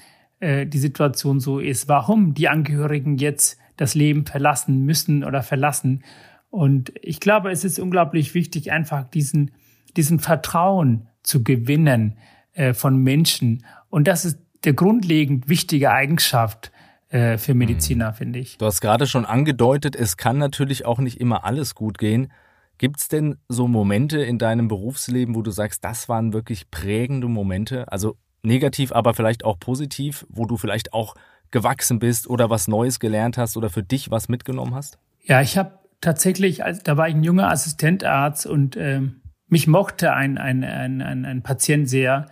äh, 0.40 0.66
die 0.66 0.78
Situation 0.78 1.38
so 1.38 1.60
ist, 1.60 1.88
warum 1.88 2.34
die 2.34 2.48
Angehörigen 2.48 3.18
jetzt 3.18 3.58
das 3.76 3.94
Leben 3.94 4.26
verlassen 4.26 4.84
müssen 4.84 5.22
oder 5.22 5.42
verlassen. 5.42 6.02
Und 6.50 6.92
ich 7.02 7.20
glaube, 7.20 7.50
es 7.50 7.64
ist 7.64 7.78
unglaublich 7.78 8.34
wichtig, 8.34 8.72
einfach 8.72 9.04
diesen, 9.04 9.52
diesen 9.96 10.18
Vertrauen 10.18 11.08
zu 11.22 11.44
gewinnen, 11.44 12.16
äh, 12.54 12.72
von 12.72 12.96
Menschen. 13.02 13.64
Und 13.90 14.08
das 14.08 14.24
ist 14.24 14.38
der 14.64 14.72
grundlegend 14.72 15.48
wichtige 15.48 15.90
Eigenschaft 15.90 16.72
äh, 17.08 17.38
für 17.38 17.54
Mediziner, 17.54 18.10
mhm. 18.10 18.14
finde 18.14 18.38
ich. 18.38 18.58
Du 18.58 18.66
hast 18.66 18.80
gerade 18.80 19.06
schon 19.06 19.24
angedeutet, 19.24 19.96
es 19.96 20.16
kann 20.16 20.38
natürlich 20.38 20.84
auch 20.84 20.98
nicht 20.98 21.20
immer 21.20 21.44
alles 21.44 21.74
gut 21.74 21.98
gehen. 21.98 22.32
Gibt 22.78 23.00
es 23.00 23.08
denn 23.08 23.36
so 23.48 23.68
Momente 23.68 24.18
in 24.22 24.38
deinem 24.38 24.68
Berufsleben, 24.68 25.34
wo 25.34 25.42
du 25.42 25.50
sagst, 25.50 25.84
das 25.84 26.08
waren 26.08 26.32
wirklich 26.32 26.70
prägende 26.70 27.28
Momente? 27.28 27.90
Also 27.92 28.16
negativ, 28.42 28.92
aber 28.92 29.14
vielleicht 29.14 29.44
auch 29.44 29.58
positiv, 29.58 30.26
wo 30.28 30.44
du 30.44 30.56
vielleicht 30.56 30.92
auch 30.92 31.14
gewachsen 31.50 32.00
bist 32.00 32.28
oder 32.28 32.50
was 32.50 32.66
Neues 32.66 32.98
gelernt 32.98 33.38
hast 33.38 33.56
oder 33.56 33.70
für 33.70 33.82
dich 33.82 34.10
was 34.10 34.28
mitgenommen 34.28 34.74
hast? 34.74 34.98
Ja, 35.22 35.40
ich 35.40 35.56
habe 35.56 35.78
tatsächlich, 36.00 36.62
da 36.82 36.96
war 36.96 37.08
ich 37.08 37.14
ein 37.14 37.22
junger 37.22 37.48
Assistentarzt 37.50 38.44
und 38.46 38.76
äh, 38.76 39.02
mich 39.46 39.66
mochte 39.68 40.12
ein, 40.12 40.36
ein, 40.36 40.64
ein, 40.64 41.00
ein, 41.00 41.24
ein 41.24 41.42
Patient 41.42 41.88
sehr. 41.88 42.26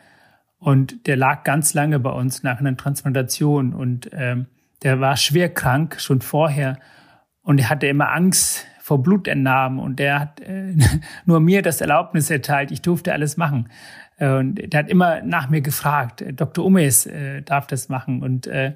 Und 0.58 1.06
der 1.06 1.16
lag 1.16 1.44
ganz 1.44 1.72
lange 1.74 1.98
bei 1.98 2.10
uns 2.10 2.42
nach 2.42 2.58
einer 2.58 2.76
Transplantation 2.76 3.74
und 3.74 4.10
ähm, 4.12 4.46
der 4.82 5.00
war 5.00 5.16
schwer 5.16 5.52
krank 5.52 6.00
schon 6.00 6.20
vorher 6.20 6.78
und 7.42 7.58
er 7.58 7.70
hatte 7.70 7.86
immer 7.86 8.12
Angst 8.12 8.66
vor 8.80 9.02
Blutentnahmen 9.02 9.78
und 9.78 9.98
der 9.98 10.20
hat 10.20 10.40
äh, 10.40 10.74
nur 11.24 11.40
mir 11.40 11.62
das 11.62 11.80
Erlaubnis 11.80 12.30
erteilt, 12.30 12.70
ich 12.70 12.82
durfte 12.82 13.12
alles 13.12 13.36
machen. 13.36 13.68
Äh, 14.18 14.32
und 14.34 14.72
der 14.72 14.80
hat 14.80 14.90
immer 14.90 15.22
nach 15.22 15.48
mir 15.48 15.60
gefragt, 15.60 16.20
äh, 16.20 16.32
Dr. 16.32 16.64
Umes 16.64 17.06
äh, 17.06 17.42
darf 17.42 17.66
das 17.66 17.88
machen 17.88 18.22
und 18.22 18.46
äh, 18.46 18.74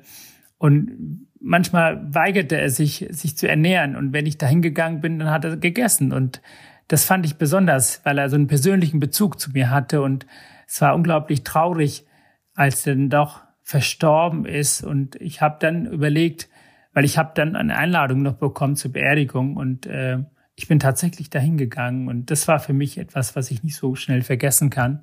und 0.59 1.27
manchmal 1.40 2.03
weigerte 2.14 2.59
er 2.59 2.71
sich, 2.71 3.07
sich 3.11 3.37
zu 3.37 3.49
ernähren. 3.49 3.97
Und 3.97 4.12
wenn 4.12 4.27
ich 4.27 4.38
da 4.38 4.47
hingegangen 4.47 5.01
bin, 5.01 5.19
dann 5.19 5.31
hat 5.31 5.45
er 5.45 5.57
gegessen. 5.57 6.12
Und 6.12 6.40
das 6.88 7.05
fand 7.05 7.27
ich 7.27 7.37
besonders, 7.37 8.01
weil 8.05 8.19
er 8.19 8.31
so 8.31 8.37
einen 8.37 8.47
persönlichen 8.47 9.01
Bezug 9.01 9.38
zu 9.38 9.51
mir 9.51 9.71
hatte 9.71 10.03
und 10.03 10.27
es 10.66 10.81
war 10.81 10.95
unglaublich 10.95 11.45
traurig, 11.45 12.07
als 12.55 12.83
dann 12.83 13.11
doch 13.11 13.42
verstorben 13.67 14.45
ist. 14.45 14.85
Und 14.85 15.17
ich 15.17 15.43
habe 15.43 15.57
dann 15.59 15.87
überlegt, 15.87 16.49
weil 16.93 17.05
ich 17.05 17.19
habe 17.19 17.33
dann 17.35 17.57
eine 17.57 17.77
Einladung 17.77 18.23
noch 18.23 18.35
bekommen 18.37 18.77
zur 18.77 18.93
Beerdigung 18.93 19.57
und 19.57 19.87
äh, 19.87 20.19
ich 20.55 20.69
bin 20.69 20.79
tatsächlich 20.79 21.31
dahin 21.31 21.59
gegangen 21.59 22.09
und 22.09 22.31
das 22.31 22.49
war 22.49 22.61
für 22.61 22.73
mich 22.73 22.97
etwas, 22.97 23.35
was 23.35 23.51
ich 23.51 23.65
nicht 23.65 23.77
so 23.77 23.97
schnell 23.97 24.23
vergessen 24.23 24.71
kann. 24.71 25.03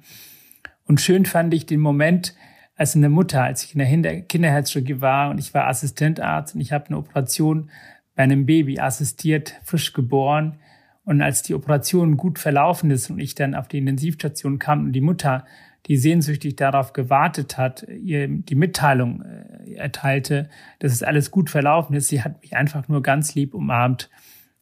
Und 0.85 1.01
schön 1.01 1.25
fand 1.25 1.53
ich 1.53 1.65
den 1.65 1.81
Moment, 1.81 2.35
als 2.75 2.95
eine 2.95 3.09
Mutter, 3.09 3.43
als 3.43 3.65
ich 3.65 3.75
in 3.75 4.01
der 4.01 4.21
Kinderherzchirurgie 4.21 5.01
war 5.01 5.29
und 5.29 5.39
ich 5.39 5.53
war 5.53 5.67
Assistentarzt 5.67 6.55
und 6.55 6.61
ich 6.61 6.71
habe 6.71 6.87
eine 6.87 6.97
Operation 6.97 7.69
bei 8.15 8.23
einem 8.23 8.45
Baby 8.45 8.79
assistiert, 8.79 9.59
frisch 9.63 9.93
geboren. 9.93 10.57
Und 11.03 11.21
als 11.21 11.43
die 11.43 11.53
Operation 11.53 12.15
gut 12.15 12.39
verlaufen 12.39 12.89
ist 12.89 13.09
und 13.09 13.19
ich 13.19 13.35
dann 13.35 13.55
auf 13.55 13.67
die 13.67 13.79
Intensivstation 13.79 14.57
kam 14.57 14.85
und 14.85 14.93
die 14.93 15.01
Mutter, 15.01 15.45
die 15.87 15.97
sehnsüchtig 15.97 16.55
darauf 16.55 16.93
gewartet 16.93 17.57
hat, 17.57 17.85
ihr 17.89 18.27
die 18.27 18.55
Mitteilung 18.55 19.21
äh, 19.21 19.73
erteilte, 19.73 20.49
dass 20.79 20.93
es 20.93 21.03
alles 21.03 21.31
gut 21.31 21.49
verlaufen 21.49 21.93
ist, 21.95 22.07
sie 22.07 22.23
hat 22.23 22.41
mich 22.41 22.55
einfach 22.55 22.87
nur 22.87 23.01
ganz 23.01 23.35
lieb 23.35 23.53
umarmt. 23.53 24.09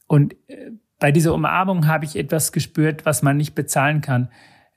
Und 0.08 0.34
äh, 0.48 0.72
bei 1.00 1.12
dieser 1.12 1.34
Umarmung 1.34 1.88
habe 1.88 2.06
ich 2.06 2.16
etwas 2.16 2.52
gespürt, 2.52 3.06
was 3.06 3.22
man 3.22 3.38
nicht 3.38 3.56
bezahlen 3.56 4.02
kann. 4.02 4.30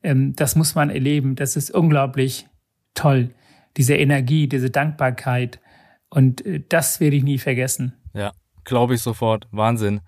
Ähm, 0.02 0.34
das 0.36 0.54
muss 0.56 0.74
man 0.74 0.90
erleben. 0.90 1.34
Das 1.34 1.56
ist 1.56 1.70
unglaublich 1.70 2.46
toll. 2.94 3.30
Diese 3.76 3.94
Energie, 3.94 4.48
diese 4.48 4.70
Dankbarkeit. 4.70 5.60
Und 6.10 6.44
äh, 6.46 6.62
das 6.68 7.00
werde 7.00 7.16
ich 7.16 7.24
nie 7.24 7.38
vergessen. 7.38 7.94
Ja, 8.12 8.32
glaube 8.64 8.94
ich 8.94 9.00
sofort. 9.00 9.48
Wahnsinn. 9.50 10.00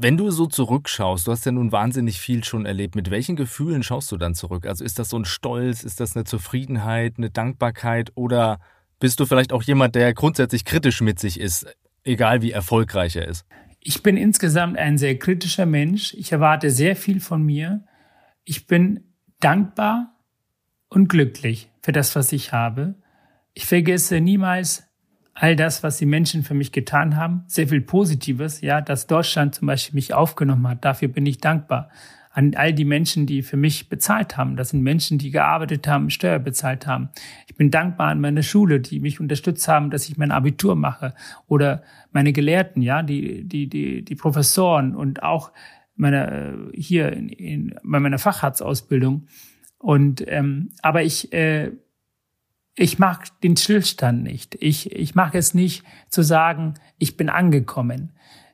Wenn 0.00 0.16
du 0.16 0.30
so 0.30 0.46
zurückschaust, 0.46 1.26
du 1.26 1.32
hast 1.32 1.44
ja 1.44 1.50
nun 1.50 1.72
wahnsinnig 1.72 2.20
viel 2.20 2.44
schon 2.44 2.66
erlebt, 2.66 2.94
mit 2.94 3.10
welchen 3.10 3.34
Gefühlen 3.34 3.82
schaust 3.82 4.12
du 4.12 4.16
dann 4.16 4.36
zurück? 4.36 4.64
Also 4.64 4.84
ist 4.84 5.00
das 5.00 5.08
so 5.08 5.18
ein 5.18 5.24
Stolz, 5.24 5.82
ist 5.82 5.98
das 5.98 6.14
eine 6.14 6.22
Zufriedenheit, 6.22 7.14
eine 7.16 7.30
Dankbarkeit 7.30 8.12
oder 8.14 8.60
bist 9.00 9.18
du 9.18 9.26
vielleicht 9.26 9.52
auch 9.52 9.64
jemand, 9.64 9.96
der 9.96 10.14
grundsätzlich 10.14 10.64
kritisch 10.64 11.00
mit 11.00 11.18
sich 11.18 11.40
ist, 11.40 11.66
egal 12.04 12.42
wie 12.42 12.52
erfolgreich 12.52 13.16
er 13.16 13.26
ist? 13.26 13.44
Ich 13.80 14.04
bin 14.04 14.16
insgesamt 14.16 14.78
ein 14.78 14.98
sehr 14.98 15.18
kritischer 15.18 15.66
Mensch. 15.66 16.14
Ich 16.14 16.30
erwarte 16.30 16.70
sehr 16.70 16.94
viel 16.94 17.18
von 17.18 17.42
mir. 17.42 17.84
Ich 18.44 18.68
bin 18.68 19.00
dankbar 19.40 20.14
und 20.88 21.08
glücklich 21.08 21.72
für 21.82 21.90
das, 21.90 22.14
was 22.14 22.30
ich 22.30 22.52
habe. 22.52 22.94
Ich 23.52 23.66
vergesse 23.66 24.20
niemals 24.20 24.87
all 25.40 25.54
das, 25.54 25.82
was 25.82 25.98
die 25.98 26.06
Menschen 26.06 26.42
für 26.42 26.54
mich 26.54 26.72
getan 26.72 27.16
haben, 27.16 27.44
sehr 27.46 27.68
viel 27.68 27.80
Positives, 27.80 28.60
ja, 28.60 28.80
dass 28.80 29.06
Deutschland 29.06 29.54
zum 29.54 29.68
Beispiel 29.68 29.94
mich 29.94 30.12
aufgenommen 30.12 30.66
hat, 30.66 30.84
dafür 30.84 31.08
bin 31.08 31.26
ich 31.26 31.38
dankbar. 31.38 31.90
an 32.30 32.54
all 32.54 32.72
die 32.72 32.84
Menschen, 32.84 33.26
die 33.26 33.42
für 33.42 33.56
mich 33.56 33.88
bezahlt 33.88 34.36
haben. 34.36 34.54
Das 34.54 34.68
sind 34.68 34.82
Menschen, 34.82 35.18
die 35.18 35.32
gearbeitet 35.32 35.88
haben, 35.88 36.08
Steuer 36.08 36.38
bezahlt 36.38 36.86
haben. 36.86 37.08
Ich 37.48 37.56
bin 37.56 37.72
dankbar 37.72 38.08
an 38.08 38.20
meine 38.20 38.44
Schule, 38.44 38.78
die 38.78 39.00
mich 39.00 39.18
unterstützt 39.18 39.66
haben, 39.66 39.90
dass 39.90 40.08
ich 40.08 40.18
mein 40.18 40.30
Abitur 40.30 40.76
mache. 40.76 41.14
Oder 41.48 41.82
meine 42.12 42.32
Gelehrten, 42.32 42.80
ja, 42.80 43.02
die, 43.02 43.42
die, 43.42 43.68
die, 43.68 44.04
die 44.04 44.14
Professoren 44.14 44.94
und 44.94 45.22
auch 45.24 45.50
meine, 45.96 46.70
äh, 46.72 46.80
hier 46.80 47.12
in, 47.12 47.28
in, 47.28 47.74
bei 47.82 47.98
meiner 47.98 48.18
Facharztausbildung. 48.18 49.26
Und, 49.78 50.22
ähm, 50.28 50.70
aber 50.80 51.02
ich, 51.02 51.32
äh, 51.32 51.72
ich 52.78 52.98
mag 52.98 53.40
den 53.40 53.56
Stillstand 53.56 54.22
nicht. 54.22 54.56
Ich, 54.60 54.92
ich 54.92 55.14
mag 55.14 55.34
es 55.34 55.52
nicht 55.52 55.84
zu 56.08 56.22
sagen, 56.22 56.74
ich 56.98 57.16
bin 57.16 57.28
angekommen. 57.28 58.12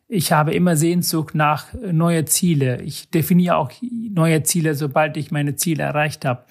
Ich 0.08 0.32
habe 0.32 0.54
immer 0.54 0.76
Sehnsucht 0.76 1.34
nach 1.34 1.72
neue 1.74 2.24
Ziele. 2.24 2.80
Ich 2.82 3.10
definiere 3.10 3.56
auch 3.56 3.70
neue 3.82 4.42
Ziele, 4.42 4.74
sobald 4.74 5.16
ich 5.16 5.30
meine 5.30 5.56
Ziele 5.56 5.82
erreicht 5.82 6.24
habe. 6.24 6.44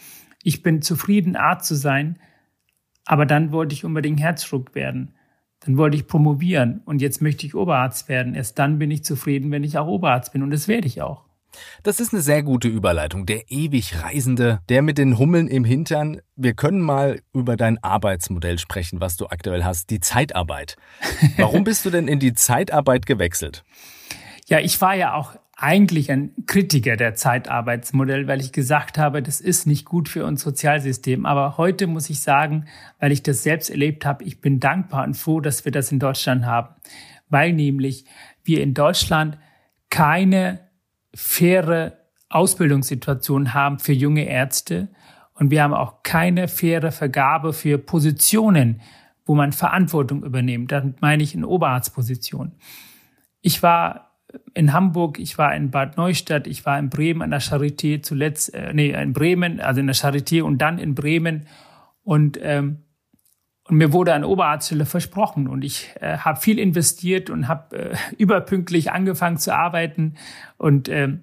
Ich 0.44 0.62
bin 0.62 0.82
zufrieden, 0.82 1.36
Art 1.36 1.66
zu 1.66 1.76
sein, 1.76 2.20
aber 3.06 3.26
dann 3.26 3.52
wollte 3.52 3.74
ich 3.74 3.86
unbedingt 3.86 4.20
Herzschruck 4.20 4.76
werden. 4.76 5.16
Dann 5.62 5.78
wollte 5.78 5.96
ich 5.96 6.08
promovieren 6.08 6.82
und 6.86 7.02
jetzt 7.02 7.22
möchte 7.22 7.46
ich 7.46 7.56
Oberarzt 7.56 8.10
werden. 8.10 8.36
Erst 8.36 8.60
dann 8.60 8.80
bin 8.80 8.92
ich 8.92 9.04
zufrieden, 9.04 9.52
wenn 9.52 9.64
ich 9.64 9.78
auch 9.78 9.88
Oberarzt 9.88 10.34
bin 10.34 10.44
und 10.44 10.52
das 10.52 10.68
werde 10.68 10.88
ich 10.88 11.02
auch. 11.02 11.26
Das 11.84 12.00
ist 12.00 12.14
eine 12.14 12.22
sehr 12.22 12.44
gute 12.44 12.68
Überleitung. 12.68 13.26
Der 13.26 13.52
ewig 13.52 14.04
Reisende, 14.04 14.60
der 14.70 14.82
mit 14.82 14.98
den 14.98 15.18
Hummeln 15.18 15.48
im 15.48 15.66
Hintern. 15.66 16.22
Wir 16.36 16.54
können 16.54 16.82
mal 16.82 17.22
über 17.34 17.58
dein 17.58 17.84
Arbeitsmodell 17.84 18.60
sprechen, 18.60 19.02
was 19.02 19.18
du 19.18 19.28
aktuell 19.28 19.64
hast, 19.64 19.90
die 19.90 20.00
Zeitarbeit. 20.00 20.76
Warum 21.38 21.64
bist 21.64 21.86
du 21.86 21.90
denn 21.90 22.08
in 22.08 22.20
die 22.20 22.34
Zeitarbeit 22.34 23.06
gewechselt? 23.06 23.64
Ja, 24.48 24.60
ich 24.60 24.80
war 24.82 24.96
ja 24.96 25.14
auch 25.14 25.36
eigentlich 25.56 26.12
ein 26.12 26.32
Kritiker 26.48 26.98
der 26.98 27.16
Zeitarbeitsmodell, 27.16 28.28
weil 28.28 28.42
ich 28.42 28.52
gesagt 28.52 28.98
habe, 28.98 29.22
das 29.22 29.40
ist 29.40 29.68
nicht 29.68 29.86
gut 29.86 30.10
für 30.10 30.26
unser 30.26 30.46
Sozialsystem. 30.46 31.26
Aber 31.26 31.58
heute 31.58 31.88
muss 31.88 32.10
ich 32.10 32.22
sagen, 32.22 32.66
weil 33.00 33.12
ich 33.12 33.24
das 33.24 33.44
selbst 33.44 33.70
erlebt 33.70 34.06
habe, 34.06 34.24
ich 34.24 34.42
bin 34.42 34.60
dankbar 34.60 35.06
und 35.06 35.14
froh, 35.14 35.40
dass 35.40 35.64
wir 35.64 35.72
das 35.72 35.92
in 35.92 36.00
Deutschland 36.00 36.46
haben. 36.46 36.76
Weil 37.30 37.54
nämlich 37.54 38.06
wir 38.44 38.62
in 38.62 38.74
Deutschland 38.74 39.38
keine 39.90 40.63
faire 41.14 41.98
Ausbildungssituation 42.30 43.54
haben 43.54 43.80
für 43.80 43.94
junge 43.94 44.26
Ärzte 44.26 44.90
und 45.36 45.52
wir 45.52 45.64
haben 45.64 45.74
auch 45.74 46.04
keine 46.04 46.48
faire 46.48 46.92
Vergabe 46.92 47.54
für 47.54 47.78
Positionen, 47.78 48.82
wo 49.26 49.36
man 49.36 49.52
Verantwortung 49.52 50.24
übernimmt. 50.24 50.72
Damit 50.72 51.02
meine 51.02 51.24
ich 51.24 51.36
in 51.36 51.46
Oberarztposition. 51.46 52.54
Ich 53.42 53.64
war 53.64 54.12
in 54.54 54.74
Hamburg, 54.74 55.20
ich 55.20 55.38
war 55.38 55.56
in 55.56 55.70
Bad 55.70 55.98
Neustadt, 55.98 56.48
ich 56.48 56.66
war 56.66 56.80
in 56.80 56.90
Bremen 56.90 57.22
an 57.22 57.32
der 57.32 57.42
Charité 57.42 58.02
zuletzt, 58.02 58.54
äh, 58.54 58.74
nee, 58.74 58.90
in 58.90 59.14
Bremen, 59.14 59.60
also 59.60 59.80
in 59.80 59.88
der 59.88 59.96
Charité 59.96 60.42
und 60.42 60.58
dann 60.58 60.80
in 60.80 60.96
Bremen 60.96 61.46
und 62.04 62.40
ähm, 62.42 62.80
und 63.66 63.78
mir 63.78 63.94
wurde 63.94 64.14
eine 64.14 64.28
Oberarztstelle 64.28 64.86
versprochen 64.86 65.48
und 65.48 65.64
ich 65.64 65.90
äh, 66.02 66.18
habe 66.18 66.40
viel 66.40 66.60
investiert 66.60 67.30
und 67.30 67.48
habe 67.48 67.92
äh, 67.92 67.96
überpünktlich 68.18 68.92
angefangen 68.92 69.38
zu 69.38 69.56
arbeiten 69.56 70.16
und 70.58 70.90
äh, 70.90 71.18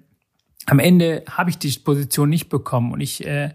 am 0.67 0.79
Ende 0.79 1.23
habe 1.29 1.49
ich 1.49 1.57
die 1.57 1.71
Position 1.79 2.29
nicht 2.29 2.49
bekommen 2.49 2.91
und 2.91 3.01
ich 3.01 3.25
äh, 3.25 3.53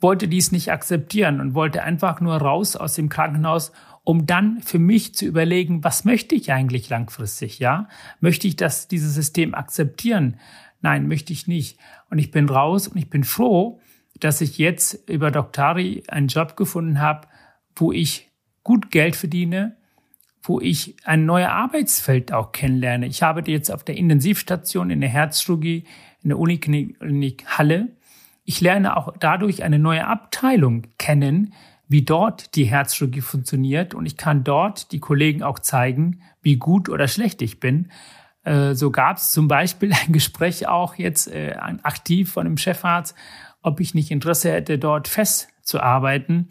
wollte 0.00 0.26
dies 0.26 0.50
nicht 0.50 0.72
akzeptieren 0.72 1.40
und 1.40 1.54
wollte 1.54 1.82
einfach 1.84 2.20
nur 2.20 2.36
raus 2.36 2.74
aus 2.74 2.94
dem 2.94 3.08
Krankenhaus, 3.08 3.72
um 4.04 4.26
dann 4.26 4.60
für 4.60 4.80
mich 4.80 5.14
zu 5.14 5.24
überlegen, 5.24 5.84
was 5.84 6.04
möchte 6.04 6.34
ich 6.34 6.52
eigentlich 6.52 6.88
langfristig, 6.88 7.60
ja? 7.60 7.88
Möchte 8.20 8.48
ich 8.48 8.56
das, 8.56 8.88
dieses 8.88 9.14
System 9.14 9.54
akzeptieren? 9.54 10.40
Nein, 10.80 11.06
möchte 11.06 11.32
ich 11.32 11.46
nicht. 11.46 11.78
Und 12.10 12.18
ich 12.18 12.32
bin 12.32 12.48
raus 12.48 12.88
und 12.88 12.96
ich 12.96 13.08
bin 13.08 13.22
froh, 13.22 13.80
dass 14.18 14.40
ich 14.40 14.58
jetzt 14.58 15.08
über 15.08 15.30
Doktari 15.30 16.02
einen 16.08 16.26
Job 16.26 16.56
gefunden 16.56 17.00
habe, 17.00 17.28
wo 17.76 17.92
ich 17.92 18.30
gut 18.62 18.90
Geld 18.90 19.16
verdiene, 19.16 19.76
wo 20.42 20.60
ich 20.60 20.96
ein 21.04 21.24
neues 21.24 21.48
Arbeitsfeld 21.48 22.32
auch 22.32 22.52
kennenlerne. 22.52 23.06
Ich 23.06 23.22
arbeite 23.22 23.50
jetzt 23.50 23.70
auf 23.70 23.84
der 23.84 23.96
Intensivstation 23.96 24.90
in 24.90 25.00
der 25.00 25.10
Herzchirurgie 25.10 25.84
in 26.22 26.28
der 26.28 26.38
Uniklinik 26.38 27.44
Halle. 27.46 27.88
Ich 28.44 28.60
lerne 28.60 28.96
auch 28.96 29.14
dadurch 29.18 29.62
eine 29.62 29.78
neue 29.78 30.06
Abteilung 30.06 30.86
kennen, 30.98 31.54
wie 31.88 32.02
dort 32.02 32.56
die 32.56 32.64
Herzchirurgie 32.64 33.20
funktioniert 33.20 33.94
und 33.94 34.06
ich 34.06 34.16
kann 34.16 34.44
dort 34.44 34.92
die 34.92 35.00
Kollegen 35.00 35.42
auch 35.42 35.58
zeigen, 35.58 36.22
wie 36.40 36.56
gut 36.56 36.88
oder 36.88 37.06
schlecht 37.06 37.42
ich 37.42 37.60
bin. 37.60 37.90
Äh, 38.44 38.74
so 38.74 38.90
gab 38.90 39.18
es 39.18 39.30
zum 39.30 39.46
Beispiel 39.46 39.92
ein 40.06 40.12
Gespräch 40.12 40.66
auch 40.66 40.96
jetzt 40.96 41.28
äh, 41.28 41.54
aktiv 41.82 42.32
von 42.32 42.44
dem 42.44 42.56
Chefarzt, 42.56 43.14
ob 43.62 43.78
ich 43.78 43.94
nicht 43.94 44.10
Interesse 44.10 44.50
hätte, 44.50 44.78
dort 44.78 45.06
festzuarbeiten 45.06 46.48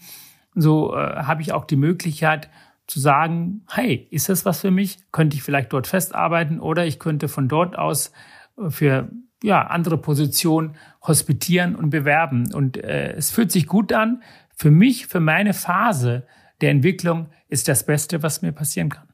so 0.55 0.95
äh, 0.95 1.23
habe 1.23 1.41
ich 1.41 1.53
auch 1.53 1.65
die 1.65 1.75
Möglichkeit 1.75 2.49
zu 2.87 2.99
sagen, 2.99 3.65
hey, 3.71 4.07
ist 4.11 4.29
das 4.29 4.45
was 4.45 4.61
für 4.61 4.71
mich? 4.71 4.99
Könnte 5.11 5.37
ich 5.37 5.43
vielleicht 5.43 5.71
dort 5.71 5.87
festarbeiten 5.87 6.59
oder 6.59 6.85
ich 6.85 6.99
könnte 6.99 7.27
von 7.27 7.47
dort 7.47 7.77
aus 7.77 8.11
äh, 8.57 8.69
für 8.69 9.09
ja, 9.43 9.63
andere 9.63 9.97
Positionen 9.97 10.75
hospitieren 11.01 11.75
und 11.75 11.89
bewerben. 11.89 12.53
Und 12.53 12.77
äh, 12.77 13.13
es 13.13 13.31
fühlt 13.31 13.51
sich 13.51 13.65
gut 13.65 13.91
an. 13.93 14.21
Für 14.55 14.71
mich, 14.71 15.07
für 15.07 15.19
meine 15.19 15.53
Phase 15.53 16.27
der 16.61 16.69
Entwicklung 16.69 17.29
ist 17.47 17.67
das 17.67 17.85
Beste, 17.85 18.21
was 18.21 18.41
mir 18.41 18.51
passieren 18.51 18.89
kann. 18.89 19.07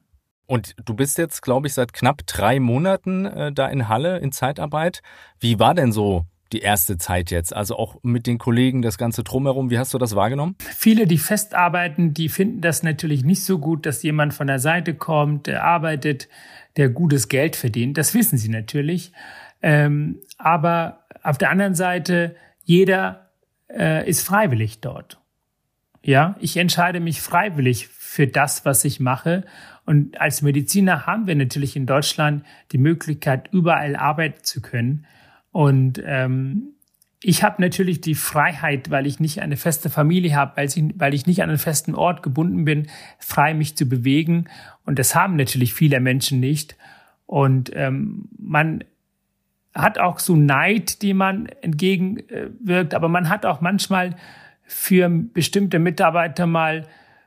Und 0.48 0.76
du 0.86 0.94
bist 0.94 1.18
jetzt, 1.18 1.42
glaube 1.42 1.68
ich, 1.68 1.74
seit 1.74 1.94
knapp 1.94 2.26
drei 2.26 2.60
Monaten 2.60 3.26
äh, 3.26 3.52
da 3.52 3.68
in 3.68 3.88
Halle 3.90 4.20
in 4.20 4.32
Zeitarbeit. 4.32 5.02
Wie 5.40 5.60
war 5.60 5.74
denn 5.74 5.92
so 5.92 6.26
die 6.54 6.60
erste 6.60 6.98
Zeit 6.98 7.32
jetzt? 7.32 7.56
Also 7.56 7.78
auch 7.78 7.98
mit 8.04 8.28
den 8.28 8.38
Kollegen, 8.38 8.82
das 8.82 8.98
Ganze 8.98 9.24
drumherum. 9.24 9.70
Wie 9.70 9.78
hast 9.78 9.94
du 9.94 9.98
das 9.98 10.16
wahrgenommen? 10.16 10.56
Viele, 10.60 11.08
die 11.08 11.18
festarbeiten, 11.18 12.14
die 12.14 12.30
finden 12.30 12.62
das 12.62 12.84
natürlich 12.84 13.24
nicht 13.24 13.44
so 13.44 13.60
gut, 13.60 13.86
dass 13.86 14.04
jemand 14.04 14.34
von 14.34 14.48
der 14.48 14.60
Seite 14.60 14.94
kommt, 14.94 15.48
der 15.48 15.64
arbeitet, 15.64 16.30
der 16.78 16.90
gutes 16.90 17.28
Geld 17.28 17.56
verdient. 17.56 17.98
Das 17.98 18.14
wissen 18.14 18.38
sie 18.38 18.50
natürlich. 18.50 19.12
Ähm, 19.62 20.20
aber 20.38 21.06
auf 21.24 21.38
der 21.38 21.50
anderen 21.50 21.76
Seite, 21.76 22.36
jeder 22.64 23.32
äh, 23.70 24.08
ist 24.08 24.26
freiwillig 24.26 24.82
dort. 24.82 25.20
Ja, 26.04 26.36
ich 26.40 26.56
entscheide 26.58 27.00
mich 27.00 27.22
freiwillig 27.22 27.88
für 27.88 28.28
das, 28.28 28.66
was 28.66 28.86
ich 28.86 29.00
mache. 29.00 29.44
Und 29.86 30.22
als 30.22 30.42
Mediziner 30.42 31.06
haben 31.06 31.28
wir 31.28 31.36
natürlich 31.36 31.76
in 31.76 31.86
Deutschland 31.86 32.46
die 32.72 32.78
Möglichkeit, 32.78 33.50
überall 33.52 33.96
arbeiten 33.96 34.44
zu 34.44 34.62
können. 34.62 35.06
Und 35.58 36.00
ähm, 36.06 36.76
ich 37.20 37.42
habe 37.42 37.60
natürlich 37.64 38.00
die 38.00 38.14
Freiheit, 38.14 38.92
weil 38.92 39.08
ich 39.08 39.20
nicht 39.20 39.42
eine 39.42 39.58
feste 39.58 39.90
Familie 39.90 40.36
habe, 40.36 40.56
weil, 40.56 40.68
ich, 40.68 40.84
weil 40.98 41.16
ich 41.16 41.26
nicht 41.26 41.42
an 41.42 41.50
einen 41.50 41.58
festen 41.58 41.96
Ort 41.96 42.22
gebunden 42.22 42.64
bin, 42.64 42.86
frei 43.18 43.56
mich 43.56 43.76
zu 43.76 43.90
bewegen. 43.90 44.46
Und 44.86 45.00
das 45.00 45.16
haben 45.16 45.36
natürlich 45.36 45.74
viele 45.74 46.00
Menschen 46.00 46.40
nicht. 46.40 46.76
Und 47.26 47.72
ähm, 47.74 48.30
man 48.38 48.84
hat 49.74 49.98
auch 49.98 50.20
so 50.20 50.36
Neid, 50.36 51.02
die 51.02 51.16
man 51.16 51.48
entgegenwirkt, 51.48 52.94
aber 52.94 53.10
man 53.10 53.28
hat 53.28 53.44
auch 53.44 53.60
manchmal 53.60 54.16
für 54.64 55.10
bestimmte 55.10 55.80
Mitarbeiter 55.80 56.46
mal 56.46 56.86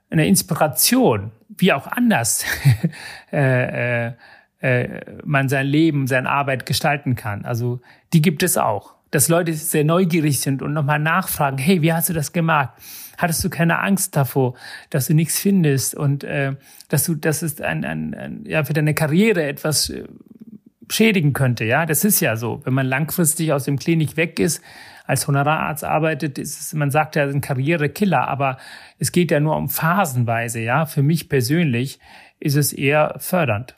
eine 0.09 0.29
Inspiration, 0.29 1.33
wie 1.49 1.73
auch 1.73 1.89
anders 1.89 2.45
äh, 3.33 4.07
äh, 4.07 4.13
äh, 4.61 5.01
man 5.25 5.49
sein 5.49 5.67
Leben, 5.67 6.07
seine 6.07 6.31
Arbeit 6.31 6.67
gestalten 6.67 7.17
kann. 7.17 7.45
Also 7.45 7.81
die 8.13 8.23
gibt 8.23 8.43
es 8.43 8.57
auch. 8.57 8.95
Dass 9.11 9.29
Leute 9.29 9.53
sehr 9.55 9.85
neugierig 9.85 10.41
sind 10.41 10.63
und 10.63 10.73
nochmal 10.73 11.01
nachfragen, 11.01 11.59
hey, 11.59 11.83
wie 11.83 11.93
hast 11.93 12.09
du 12.09 12.13
das 12.13 12.33
gemacht? 12.33 12.71
Hattest 13.19 13.45
du 13.45 13.51
keine 13.51 13.81
Angst 13.81 14.17
davor, 14.17 14.55
dass 14.89 15.07
du 15.07 15.15
nichts 15.15 15.39
findest 15.41 15.95
und 15.95 16.25
äh, 16.25 16.55
dass 16.89 17.05
du, 17.05 17.15
dass 17.15 17.43
es 17.43 17.61
ein, 17.61 17.85
ein, 17.85 18.15
ein, 18.15 18.45
ja, 18.47 18.65
für 18.65 18.73
deine 18.73 18.95
Karriere 18.95 19.43
etwas 19.43 19.91
äh, 19.91 20.05
schädigen 20.89 21.33
könnte, 21.33 21.65
ja? 21.65 21.87
Das 21.87 22.05
ist 22.05 22.21
ja 22.21 22.37
so. 22.37 22.61
Wenn 22.65 22.75
man 22.75 22.87
langfristig 22.87 23.53
aus 23.53 23.65
dem 23.65 23.79
Klinik 23.79 24.17
weg 24.17 24.39
ist, 24.39 24.63
als 25.07 25.27
Honorararzt 25.27 25.85
arbeitet, 25.85 26.39
ist 26.39 26.61
es, 26.61 26.73
man 26.73 26.91
sagt 26.91 27.17
ja, 27.17 27.25
ein 27.25 27.41
Karrierekiller, 27.41 28.29
aber 28.29 28.59
es 28.99 29.11
geht 29.11 29.31
ja 29.31 29.41
nur 29.41 29.57
um 29.57 29.69
phasenweise, 29.69 30.61
ja? 30.61 30.87
Für 30.87 31.03
mich 31.03 31.29
persönlich 31.29 31.99
ist 32.39 32.57
es 32.57 32.73
eher 32.73 33.17
fördernd. 33.19 33.75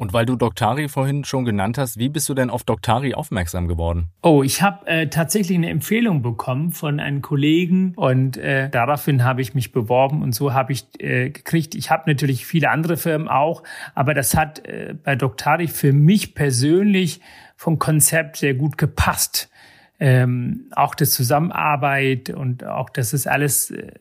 Und 0.00 0.14
weil 0.14 0.24
du 0.24 0.34
Doktari 0.34 0.88
vorhin 0.88 1.24
schon 1.24 1.44
genannt 1.44 1.76
hast, 1.76 1.98
wie 1.98 2.08
bist 2.08 2.26
du 2.30 2.32
denn 2.32 2.48
auf 2.48 2.64
Doktari 2.64 3.12
aufmerksam 3.12 3.68
geworden? 3.68 4.08
Oh, 4.22 4.42
ich 4.42 4.62
habe 4.62 4.86
äh, 4.86 5.08
tatsächlich 5.08 5.58
eine 5.58 5.68
Empfehlung 5.68 6.22
bekommen 6.22 6.72
von 6.72 7.00
einem 7.00 7.20
Kollegen 7.20 7.92
und 7.96 8.38
äh, 8.38 8.70
daraufhin 8.70 9.24
habe 9.24 9.42
ich 9.42 9.52
mich 9.52 9.72
beworben 9.72 10.22
und 10.22 10.34
so 10.34 10.54
habe 10.54 10.72
ich 10.72 10.86
äh, 11.00 11.28
gekriegt. 11.28 11.74
Ich 11.74 11.90
habe 11.90 12.04
natürlich 12.10 12.46
viele 12.46 12.70
andere 12.70 12.96
Firmen 12.96 13.28
auch, 13.28 13.62
aber 13.94 14.14
das 14.14 14.34
hat 14.34 14.66
äh, 14.66 14.94
bei 14.94 15.16
Doktari 15.16 15.68
für 15.68 15.92
mich 15.92 16.34
persönlich 16.34 17.20
vom 17.54 17.78
Konzept 17.78 18.38
sehr 18.38 18.54
gut 18.54 18.78
gepasst. 18.78 19.50
Ähm, 19.98 20.70
auch 20.74 20.94
das 20.94 21.10
Zusammenarbeit 21.10 22.30
und 22.30 22.64
auch, 22.64 22.88
dass 22.88 23.12
es 23.12 23.26
alles 23.26 23.70
äh, 23.70 23.92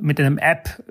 mit 0.00 0.20
einem 0.20 0.38
App 0.38 0.84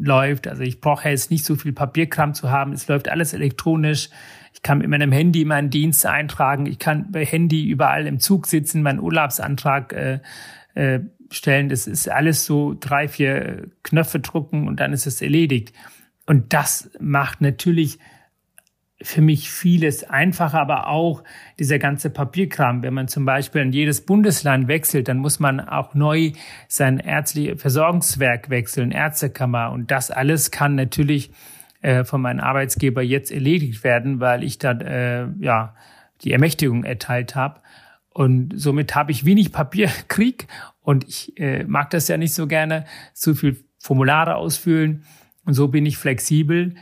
läuft. 0.00 0.48
Also 0.48 0.62
ich 0.62 0.80
brauche 0.80 1.08
jetzt 1.08 1.30
nicht 1.30 1.44
so 1.44 1.56
viel 1.56 1.72
Papierkram 1.72 2.34
zu 2.34 2.50
haben. 2.50 2.72
Es 2.72 2.88
läuft 2.88 3.08
alles 3.08 3.32
elektronisch. 3.34 4.08
Ich 4.54 4.62
kann 4.62 4.78
mit 4.78 4.88
meinem 4.88 5.12
Handy 5.12 5.44
meinen 5.44 5.70
Dienst 5.70 6.04
eintragen. 6.06 6.66
Ich 6.66 6.78
kann 6.78 7.12
bei 7.12 7.24
Handy 7.24 7.68
überall 7.68 8.06
im 8.06 8.18
Zug 8.18 8.46
sitzen, 8.46 8.82
meinen 8.82 9.00
Urlaubsantrag 9.00 9.92
äh, 9.92 10.20
äh, 10.74 11.00
stellen. 11.30 11.68
Das 11.68 11.86
ist 11.86 12.10
alles 12.10 12.44
so 12.44 12.76
drei, 12.78 13.08
vier 13.08 13.68
Knöpfe 13.82 14.20
drucken 14.20 14.66
und 14.66 14.80
dann 14.80 14.92
ist 14.92 15.06
es 15.06 15.22
erledigt. 15.22 15.72
Und 16.26 16.52
das 16.52 16.90
macht 16.98 17.40
natürlich 17.40 17.98
für 19.02 19.22
mich 19.22 19.50
vieles 19.50 20.04
einfacher, 20.04 20.60
aber 20.60 20.88
auch 20.88 21.24
dieser 21.58 21.78
ganze 21.78 22.10
Papierkram. 22.10 22.82
Wenn 22.82 22.94
man 22.94 23.08
zum 23.08 23.24
Beispiel 23.24 23.62
in 23.62 23.72
jedes 23.72 24.04
Bundesland 24.04 24.68
wechselt, 24.68 25.08
dann 25.08 25.18
muss 25.18 25.40
man 25.40 25.60
auch 25.60 25.94
neu 25.94 26.32
sein 26.68 26.98
ärztliches 26.98 27.60
Versorgungswerk 27.60 28.50
wechseln, 28.50 28.90
Ärztekammer. 28.90 29.72
Und 29.72 29.90
das 29.90 30.10
alles 30.10 30.50
kann 30.50 30.74
natürlich 30.74 31.30
äh, 31.80 32.04
von 32.04 32.20
meinem 32.20 32.40
Arbeitsgeber 32.40 33.00
jetzt 33.02 33.32
erledigt 33.32 33.84
werden, 33.84 34.20
weil 34.20 34.44
ich 34.44 34.58
dann 34.58 34.82
äh, 34.82 35.28
ja 35.38 35.74
die 36.22 36.32
Ermächtigung 36.32 36.84
erteilt 36.84 37.34
habe. 37.34 37.60
Und 38.12 38.52
somit 38.54 38.94
habe 38.94 39.12
ich 39.12 39.24
wenig 39.24 39.52
Papierkrieg 39.52 40.46
und 40.82 41.08
ich 41.08 41.38
äh, 41.38 41.64
mag 41.64 41.88
das 41.90 42.08
ja 42.08 42.18
nicht 42.18 42.34
so 42.34 42.46
gerne, 42.46 42.84
zu 43.14 43.34
viel 43.34 43.64
Formulare 43.78 44.34
ausfüllen. 44.34 45.04
Und 45.46 45.54
so 45.54 45.68
bin 45.68 45.86
ich 45.86 45.96
flexibel 45.96 46.74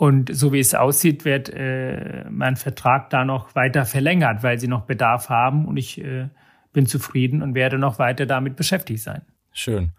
und 0.00 0.34
so 0.34 0.50
wie 0.54 0.60
es 0.60 0.74
aussieht, 0.74 1.26
wird 1.26 1.50
äh, 1.50 2.24
mein 2.30 2.56
Vertrag 2.56 3.10
da 3.10 3.26
noch 3.26 3.54
weiter 3.54 3.84
verlängert, 3.84 4.42
weil 4.42 4.58
sie 4.58 4.66
noch 4.66 4.86
Bedarf 4.86 5.28
haben. 5.28 5.66
Und 5.66 5.76
ich 5.76 6.02
äh, 6.02 6.30
bin 6.72 6.86
zufrieden 6.86 7.42
und 7.42 7.54
werde 7.54 7.76
noch 7.76 7.98
weiter 7.98 8.24
damit 8.24 8.56
beschäftigt 8.56 9.02
sein. 9.02 9.20
Schön. 9.52 9.92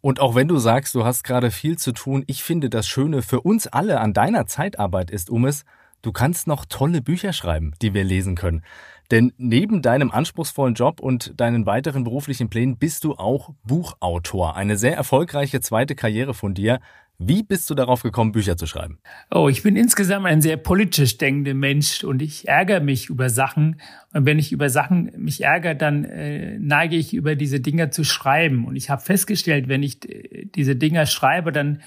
Und 0.00 0.20
auch 0.20 0.36
wenn 0.36 0.46
du 0.46 0.58
sagst, 0.58 0.94
du 0.94 1.04
hast 1.04 1.24
gerade 1.24 1.50
viel 1.50 1.76
zu 1.76 1.90
tun, 1.90 2.22
ich 2.28 2.44
finde 2.44 2.70
das 2.70 2.86
Schöne 2.86 3.20
für 3.20 3.40
uns 3.40 3.66
alle 3.66 3.98
an 3.98 4.12
deiner 4.12 4.46
Zeitarbeit 4.46 5.10
ist, 5.10 5.28
Umes, 5.28 5.64
du 6.02 6.12
kannst 6.12 6.46
noch 6.46 6.64
tolle 6.64 7.02
Bücher 7.02 7.32
schreiben, 7.32 7.74
die 7.82 7.94
wir 7.94 8.04
lesen 8.04 8.36
können. 8.36 8.62
Denn 9.10 9.32
neben 9.38 9.82
deinem 9.82 10.12
anspruchsvollen 10.12 10.74
Job 10.74 11.00
und 11.00 11.32
deinen 11.40 11.66
weiteren 11.66 12.04
beruflichen 12.04 12.48
Plänen 12.48 12.76
bist 12.76 13.02
du 13.02 13.16
auch 13.16 13.50
Buchautor. 13.64 14.54
Eine 14.54 14.76
sehr 14.76 14.96
erfolgreiche 14.96 15.60
zweite 15.60 15.96
Karriere 15.96 16.32
von 16.32 16.54
dir. 16.54 16.78
Wie 17.20 17.42
bist 17.42 17.68
du 17.68 17.74
darauf 17.74 18.04
gekommen, 18.04 18.30
Bücher 18.30 18.56
zu 18.56 18.66
schreiben? 18.66 18.98
Oh, 19.32 19.48
ich 19.48 19.64
bin 19.64 19.74
insgesamt 19.74 20.26
ein 20.26 20.40
sehr 20.40 20.56
politisch 20.56 21.18
denkender 21.18 21.54
Mensch 21.54 22.04
und 22.04 22.22
ich 22.22 22.46
ärgere 22.46 22.78
mich 22.80 23.10
über 23.10 23.28
Sachen. 23.28 23.80
Und 24.12 24.24
wenn 24.24 24.38
ich 24.38 24.52
über 24.52 24.70
Sachen 24.70 25.10
mich 25.16 25.42
ärgere, 25.42 25.74
dann 25.74 26.04
äh, 26.04 26.56
neige 26.60 26.94
ich 26.94 27.14
über 27.14 27.34
diese 27.34 27.58
Dinger 27.58 27.90
zu 27.90 28.04
schreiben. 28.04 28.66
Und 28.66 28.76
ich 28.76 28.88
habe 28.88 29.02
festgestellt, 29.02 29.66
wenn 29.66 29.82
ich 29.82 30.08
äh, 30.08 30.46
diese 30.54 30.76
Dinger 30.76 31.06
schreibe, 31.06 31.50
dann 31.50 31.82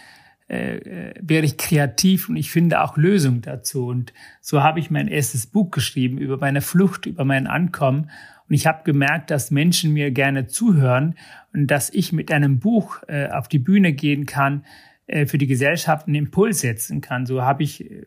äh, 0.49 0.75
äh, 0.75 1.13
werde 1.21 1.45
ich 1.47 1.55
kreativ 1.55 2.27
und 2.27 2.35
ich 2.35 2.51
finde 2.51 2.81
auch 2.81 2.97
Lösungen 2.97 3.41
dazu. 3.41 3.87
Und 3.87 4.11
so 4.41 4.61
habe 4.61 4.81
ich 4.81 4.91
mein 4.91 5.07
erstes 5.07 5.47
Buch 5.47 5.71
geschrieben 5.71 6.17
über 6.17 6.35
meine 6.35 6.59
Flucht, 6.59 7.05
über 7.05 7.23
mein 7.23 7.47
Ankommen. 7.47 8.09
Und 8.49 8.55
ich 8.55 8.67
habe 8.67 8.83
gemerkt, 8.83 9.31
dass 9.31 9.49
Menschen 9.49 9.93
mir 9.93 10.11
gerne 10.11 10.47
zuhören 10.47 11.15
und 11.53 11.67
dass 11.67 11.89
ich 11.89 12.11
mit 12.11 12.33
einem 12.33 12.59
Buch 12.59 13.01
äh, 13.07 13.29
auf 13.29 13.47
die 13.47 13.59
Bühne 13.59 13.93
gehen 13.93 14.25
kann, 14.25 14.65
für 15.25 15.37
die 15.37 15.47
Gesellschaft 15.47 16.07
einen 16.07 16.15
Impuls 16.15 16.61
setzen 16.61 17.01
kann. 17.01 17.25
So 17.25 17.41
habe 17.41 17.63
ich 17.63 17.89
äh, 17.89 18.03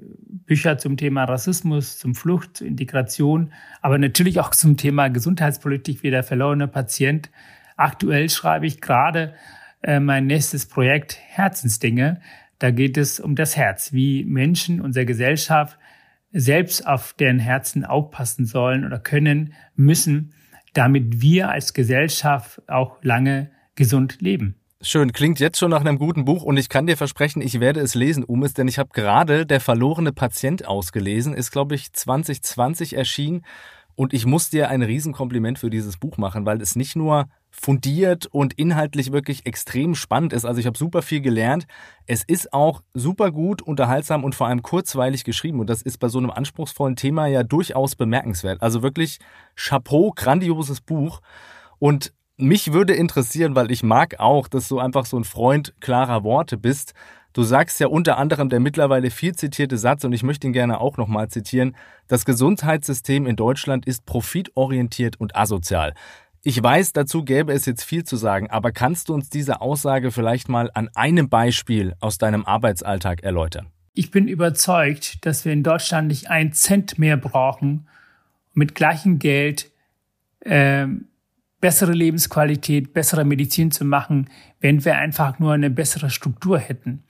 Bücher 0.46 0.78
zum 0.78 0.96
Thema 0.96 1.24
Rassismus, 1.24 1.98
zum 1.98 2.14
Flucht, 2.14 2.58
zur 2.58 2.66
Integration, 2.66 3.52
aber 3.82 3.98
natürlich 3.98 4.40
auch 4.40 4.50
zum 4.50 4.76
Thema 4.76 5.08
Gesundheitspolitik 5.08 6.02
wie 6.02 6.10
der 6.10 6.22
verlorene 6.22 6.68
Patient. 6.68 7.30
Aktuell 7.76 8.30
schreibe 8.30 8.66
ich 8.66 8.80
gerade 8.80 9.34
äh, 9.82 10.00
mein 10.00 10.26
nächstes 10.26 10.66
Projekt 10.66 11.18
Herzensdinge. 11.20 12.20
Da 12.58 12.70
geht 12.70 12.96
es 12.96 13.20
um 13.20 13.34
das 13.34 13.56
Herz, 13.56 13.92
wie 13.92 14.24
Menschen 14.24 14.80
unserer 14.80 15.04
Gesellschaft 15.04 15.78
selbst 16.32 16.86
auf 16.86 17.12
deren 17.12 17.38
Herzen 17.38 17.84
aufpassen 17.84 18.44
sollen 18.44 18.84
oder 18.84 18.98
können, 18.98 19.52
müssen, 19.76 20.32
damit 20.72 21.20
wir 21.20 21.50
als 21.50 21.74
Gesellschaft 21.74 22.62
auch 22.68 22.98
lange 23.02 23.50
gesund 23.76 24.20
leben. 24.20 24.56
Schön, 24.86 25.12
klingt 25.12 25.40
jetzt 25.40 25.58
schon 25.58 25.70
nach 25.70 25.80
einem 25.80 25.98
guten 25.98 26.26
Buch 26.26 26.42
und 26.42 26.58
ich 26.58 26.68
kann 26.68 26.86
dir 26.86 26.98
versprechen, 26.98 27.40
ich 27.40 27.58
werde 27.58 27.80
es 27.80 27.94
lesen, 27.94 28.22
Umis, 28.22 28.52
denn 28.52 28.68
ich 28.68 28.78
habe 28.78 28.90
gerade 28.92 29.46
Der 29.46 29.58
verlorene 29.58 30.12
Patient 30.12 30.66
ausgelesen, 30.66 31.32
ist 31.32 31.52
glaube 31.52 31.74
ich 31.74 31.94
2020 31.94 32.94
erschienen 32.94 33.46
und 33.94 34.12
ich 34.12 34.26
muss 34.26 34.50
dir 34.50 34.68
ein 34.68 34.82
Riesenkompliment 34.82 35.58
für 35.58 35.70
dieses 35.70 35.96
Buch 35.96 36.18
machen, 36.18 36.44
weil 36.44 36.60
es 36.60 36.76
nicht 36.76 36.96
nur 36.96 37.28
fundiert 37.50 38.26
und 38.26 38.52
inhaltlich 38.52 39.10
wirklich 39.10 39.46
extrem 39.46 39.94
spannend 39.94 40.34
ist. 40.34 40.44
Also 40.44 40.60
ich 40.60 40.66
habe 40.66 40.76
super 40.76 41.00
viel 41.00 41.22
gelernt. 41.22 41.66
Es 42.06 42.22
ist 42.22 42.52
auch 42.52 42.82
super 42.92 43.30
gut, 43.30 43.62
unterhaltsam 43.62 44.22
und 44.22 44.34
vor 44.34 44.48
allem 44.48 44.60
kurzweilig 44.60 45.24
geschrieben. 45.24 45.60
Und 45.60 45.70
das 45.70 45.80
ist 45.80 45.96
bei 45.96 46.08
so 46.08 46.18
einem 46.18 46.30
anspruchsvollen 46.30 46.96
Thema 46.96 47.26
ja 47.26 47.42
durchaus 47.42 47.96
bemerkenswert. 47.96 48.60
Also 48.60 48.82
wirklich 48.82 49.18
Chapeau, 49.56 50.12
grandioses 50.14 50.82
Buch. 50.82 51.22
Und 51.78 52.12
mich 52.36 52.72
würde 52.72 52.94
interessieren, 52.94 53.54
weil 53.54 53.70
ich 53.70 53.82
mag 53.82 54.18
auch, 54.18 54.48
dass 54.48 54.68
du 54.68 54.78
einfach 54.78 55.06
so 55.06 55.16
ein 55.18 55.24
Freund 55.24 55.74
klarer 55.80 56.24
Worte 56.24 56.56
bist. 56.56 56.94
Du 57.32 57.42
sagst 57.42 57.80
ja 57.80 57.88
unter 57.88 58.18
anderem 58.18 58.48
der 58.48 58.60
mittlerweile 58.60 59.10
viel 59.10 59.34
zitierte 59.34 59.78
Satz, 59.78 60.04
und 60.04 60.12
ich 60.12 60.22
möchte 60.22 60.46
ihn 60.46 60.52
gerne 60.52 60.80
auch 60.80 60.96
nochmal 60.96 61.28
zitieren, 61.28 61.76
das 62.06 62.24
Gesundheitssystem 62.24 63.26
in 63.26 63.36
Deutschland 63.36 63.86
ist 63.86 64.06
profitorientiert 64.06 65.18
und 65.20 65.36
asozial. 65.36 65.94
Ich 66.42 66.62
weiß, 66.62 66.92
dazu 66.92 67.24
gäbe 67.24 67.52
es 67.52 67.64
jetzt 67.64 67.84
viel 67.84 68.04
zu 68.04 68.16
sagen, 68.16 68.50
aber 68.50 68.70
kannst 68.70 69.08
du 69.08 69.14
uns 69.14 69.30
diese 69.30 69.60
Aussage 69.60 70.10
vielleicht 70.10 70.48
mal 70.48 70.70
an 70.74 70.90
einem 70.94 71.28
Beispiel 71.28 71.94
aus 72.00 72.18
deinem 72.18 72.44
Arbeitsalltag 72.44 73.22
erläutern? 73.22 73.68
Ich 73.94 74.10
bin 74.10 74.28
überzeugt, 74.28 75.24
dass 75.24 75.44
wir 75.44 75.52
in 75.52 75.62
Deutschland 75.62 76.08
nicht 76.08 76.28
einen 76.28 76.52
Cent 76.52 76.98
mehr 76.98 77.16
brauchen, 77.16 77.88
mit 78.52 78.74
gleichem 78.74 79.18
Geld 79.18 79.70
ähm, 80.44 81.08
bessere 81.64 81.92
Lebensqualität, 81.92 82.92
bessere 82.92 83.24
Medizin 83.24 83.70
zu 83.70 83.86
machen, 83.86 84.28
wenn 84.60 84.84
wir 84.84 84.98
einfach 84.98 85.38
nur 85.38 85.54
eine 85.54 85.70
bessere 85.70 86.10
Struktur 86.10 86.58
hätten. 86.58 87.04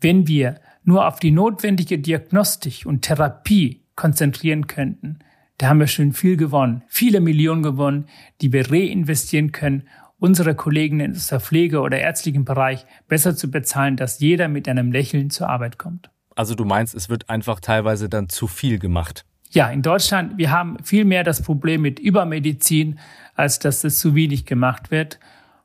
Wenn 0.00 0.26
wir 0.26 0.58
nur 0.84 1.06
auf 1.06 1.20
die 1.20 1.30
notwendige 1.30 1.98
Diagnostik 1.98 2.86
und 2.86 3.02
Therapie 3.02 3.84
konzentrieren 3.96 4.66
könnten, 4.66 5.18
da 5.58 5.68
haben 5.68 5.80
wir 5.80 5.86
schon 5.86 6.14
viel 6.14 6.38
gewonnen, 6.38 6.82
viele 6.88 7.20
Millionen 7.20 7.62
gewonnen, 7.62 8.06
die 8.40 8.54
wir 8.54 8.70
reinvestieren 8.72 9.52
können, 9.52 9.82
unsere 10.18 10.54
Kollegen 10.54 11.00
in 11.00 11.14
der 11.30 11.40
Pflege 11.40 11.82
oder 11.82 11.98
ärztlichen 11.98 12.46
Bereich 12.46 12.86
besser 13.06 13.36
zu 13.36 13.50
bezahlen, 13.50 13.98
dass 13.98 14.18
jeder 14.18 14.48
mit 14.48 14.66
einem 14.66 14.92
Lächeln 14.92 15.28
zur 15.28 15.50
Arbeit 15.50 15.76
kommt. 15.76 16.10
Also 16.34 16.54
du 16.54 16.64
meinst, 16.64 16.94
es 16.94 17.10
wird 17.10 17.28
einfach 17.28 17.60
teilweise 17.60 18.08
dann 18.08 18.30
zu 18.30 18.46
viel 18.46 18.78
gemacht? 18.78 19.26
Ja, 19.52 19.68
in 19.68 19.82
Deutschland, 19.82 20.38
wir 20.38 20.52
haben 20.52 20.76
viel 20.84 21.04
mehr 21.04 21.24
das 21.24 21.42
Problem 21.42 21.82
mit 21.82 21.98
Übermedizin, 21.98 23.00
als 23.34 23.58
dass 23.58 23.82
es 23.82 23.98
zu 23.98 24.14
wenig 24.14 24.46
gemacht 24.46 24.92
wird. 24.92 25.18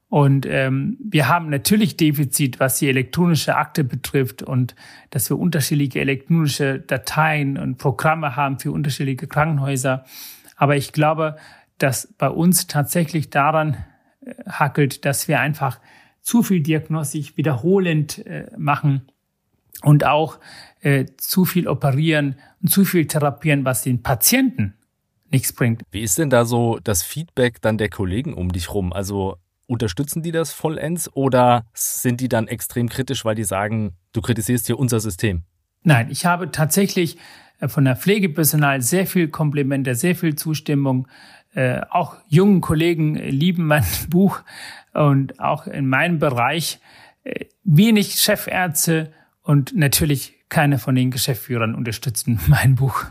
Und 0.09 0.47
ähm, 0.47 0.97
wir 1.03 1.27
haben 1.27 1.49
natürlich 1.49 1.95
Defizit, 1.95 2.59
was 2.59 2.79
die 2.79 2.89
elektronische 2.89 3.55
Akte 3.55 3.83
betrifft 3.83 4.41
und 4.41 4.75
dass 5.11 5.29
wir 5.29 5.37
unterschiedliche 5.37 5.99
elektronische 5.99 6.79
Dateien 6.79 7.59
und 7.59 7.77
Programme 7.77 8.35
haben 8.35 8.59
für 8.59 8.71
unterschiedliche 8.71 9.27
Krankenhäuser. 9.27 10.03
Aber 10.55 10.75
ich 10.75 10.91
glaube, 10.91 11.35
dass 11.77 12.11
bei 12.17 12.29
uns 12.29 12.65
tatsächlich 12.65 13.29
daran 13.29 13.77
äh, 14.21 14.33
hackelt, 14.49 15.05
dass 15.05 15.27
wir 15.27 15.39
einfach 15.39 15.79
zu 16.21 16.41
viel 16.41 16.61
Diagnostik 16.61 17.37
wiederholend 17.37 18.25
äh, 18.25 18.47
machen 18.57 19.03
und 19.83 20.05
auch 20.05 20.39
äh, 20.85 21.07
zu 21.17 21.45
viel 21.45 21.67
operieren 21.67 22.35
und 22.61 22.69
zu 22.69 22.85
viel 22.85 23.07
therapieren, 23.07 23.65
was 23.65 23.81
den 23.81 24.03
Patienten 24.03 24.75
nichts 25.31 25.51
bringt. 25.51 25.81
Wie 25.89 26.03
ist 26.03 26.19
denn 26.19 26.29
da 26.29 26.45
so 26.45 26.79
das 26.83 27.01
Feedback 27.01 27.59
dann 27.59 27.79
der 27.79 27.89
Kollegen 27.89 28.35
um 28.35 28.51
dich 28.51 28.71
rum? 28.71 28.93
Also 28.93 29.37
unterstützen 29.65 30.21
die 30.21 30.31
das 30.31 30.51
vollends 30.51 31.11
oder 31.11 31.65
sind 31.73 32.21
die 32.21 32.29
dann 32.29 32.47
extrem 32.47 32.87
kritisch, 32.87 33.25
weil 33.25 33.33
die 33.33 33.45
sagen, 33.45 33.95
du 34.13 34.21
kritisierst 34.21 34.67
hier 34.67 34.77
unser 34.77 34.99
System? 34.99 35.41
Nein, 35.81 36.11
ich 36.11 36.27
habe 36.27 36.51
tatsächlich 36.51 37.17
äh, 37.59 37.67
von 37.67 37.83
der 37.85 37.95
Pflegepersonal 37.95 38.81
sehr 38.81 39.07
viel 39.07 39.29
Komplimente, 39.29 39.95
sehr 39.95 40.15
viel 40.15 40.35
Zustimmung. 40.35 41.07
Äh, 41.55 41.81
auch 41.89 42.17
jungen 42.27 42.61
Kollegen 42.61 43.15
lieben 43.15 43.65
mein 43.65 43.85
Buch 44.09 44.43
und 44.93 45.39
auch 45.39 45.65
in 45.65 45.89
meinem 45.89 46.19
Bereich 46.19 46.79
äh, 47.23 47.45
wenig 47.63 48.21
Chefärzte 48.21 49.11
und 49.41 49.75
natürlich 49.75 50.34
keine 50.49 50.79
von 50.79 50.95
den 50.95 51.11
Geschäftsführern 51.11 51.75
unterstützen 51.75 52.39
mein 52.47 52.75
Buch. 52.75 53.05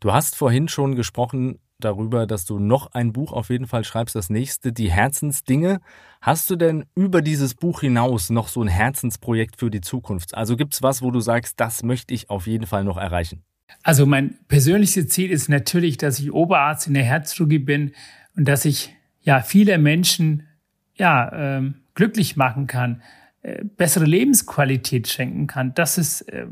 Du 0.00 0.12
hast 0.12 0.36
vorhin 0.36 0.68
schon 0.68 0.94
gesprochen 0.94 1.58
darüber, 1.78 2.26
dass 2.26 2.44
du 2.44 2.58
noch 2.58 2.92
ein 2.92 3.12
Buch 3.12 3.32
auf 3.32 3.50
jeden 3.50 3.66
Fall 3.66 3.84
schreibst, 3.84 4.14
das 4.14 4.30
nächste, 4.30 4.72
die 4.72 4.90
Herzensdinge. 4.90 5.80
Hast 6.20 6.50
du 6.50 6.56
denn 6.56 6.84
über 6.94 7.22
dieses 7.22 7.54
Buch 7.54 7.80
hinaus 7.80 8.30
noch 8.30 8.48
so 8.48 8.62
ein 8.62 8.68
Herzensprojekt 8.68 9.58
für 9.58 9.70
die 9.70 9.80
Zukunft? 9.80 10.34
Also 10.34 10.56
gibt 10.56 10.74
es 10.74 10.82
was, 10.82 11.02
wo 11.02 11.10
du 11.10 11.20
sagst, 11.20 11.58
das 11.60 11.82
möchte 11.82 12.14
ich 12.14 12.30
auf 12.30 12.46
jeden 12.46 12.66
Fall 12.66 12.84
noch 12.84 12.96
erreichen? 12.96 13.42
Also 13.82 14.06
mein 14.06 14.38
persönliches 14.48 15.08
Ziel 15.08 15.30
ist 15.30 15.48
natürlich, 15.48 15.96
dass 15.96 16.18
ich 16.18 16.32
Oberarzt 16.32 16.86
in 16.86 16.94
der 16.94 17.04
Herzchirurgie 17.04 17.58
bin 17.58 17.92
und 18.36 18.46
dass 18.46 18.64
ich 18.64 18.94
ja 19.22 19.40
viele 19.40 19.78
Menschen 19.78 20.46
ja 20.94 21.32
ähm, 21.32 21.74
glücklich 21.94 22.36
machen 22.36 22.66
kann 22.66 23.02
äh, 23.42 23.64
bessere 23.64 24.04
Lebensqualität 24.04 25.08
schenken 25.08 25.46
kann. 25.46 25.74
Das 25.74 25.98
ist 25.98 26.22
äh, 26.22 26.46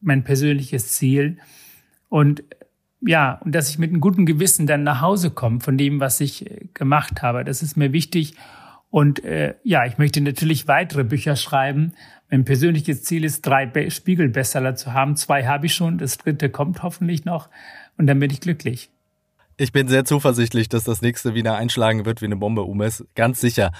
mein 0.00 0.24
persönliches 0.24 0.92
Ziel. 0.92 1.38
Und 2.08 2.44
ja, 3.00 3.40
und 3.44 3.54
dass 3.54 3.68
ich 3.68 3.78
mit 3.78 3.90
einem 3.90 4.00
guten 4.00 4.26
Gewissen 4.26 4.66
dann 4.66 4.82
nach 4.82 5.00
Hause 5.00 5.30
komme 5.30 5.60
von 5.60 5.76
dem, 5.76 6.00
was 6.00 6.20
ich 6.20 6.50
äh, 6.50 6.68
gemacht 6.74 7.22
habe. 7.22 7.44
Das 7.44 7.62
ist 7.62 7.76
mir 7.76 7.92
wichtig. 7.92 8.34
Und 8.90 9.24
äh, 9.24 9.54
ja, 9.64 9.84
ich 9.86 9.98
möchte 9.98 10.20
natürlich 10.20 10.68
weitere 10.68 11.04
Bücher 11.04 11.36
schreiben. 11.36 11.94
Mein 12.30 12.44
persönliches 12.44 13.02
Ziel 13.02 13.24
ist, 13.24 13.42
drei 13.42 13.66
Be 13.66 13.90
Spiegelbestseller 13.90 14.74
zu 14.76 14.92
haben. 14.92 15.16
Zwei 15.16 15.46
habe 15.46 15.66
ich 15.66 15.74
schon, 15.74 15.98
das 15.98 16.18
dritte 16.18 16.48
kommt 16.48 16.82
hoffentlich 16.82 17.24
noch. 17.24 17.48
Und 17.96 18.06
dann 18.06 18.18
bin 18.18 18.30
ich 18.30 18.40
glücklich. 18.40 18.90
Ich 19.56 19.72
bin 19.72 19.88
sehr 19.88 20.04
zuversichtlich, 20.04 20.68
dass 20.68 20.84
das 20.84 21.00
nächste 21.00 21.34
wieder 21.34 21.56
einschlagen 21.56 22.04
wird 22.06 22.22
wie 22.22 22.26
eine 22.26 22.36
Bombe, 22.36 22.62
Umes. 22.62 23.04
Ganz 23.14 23.40
sicher. 23.40 23.72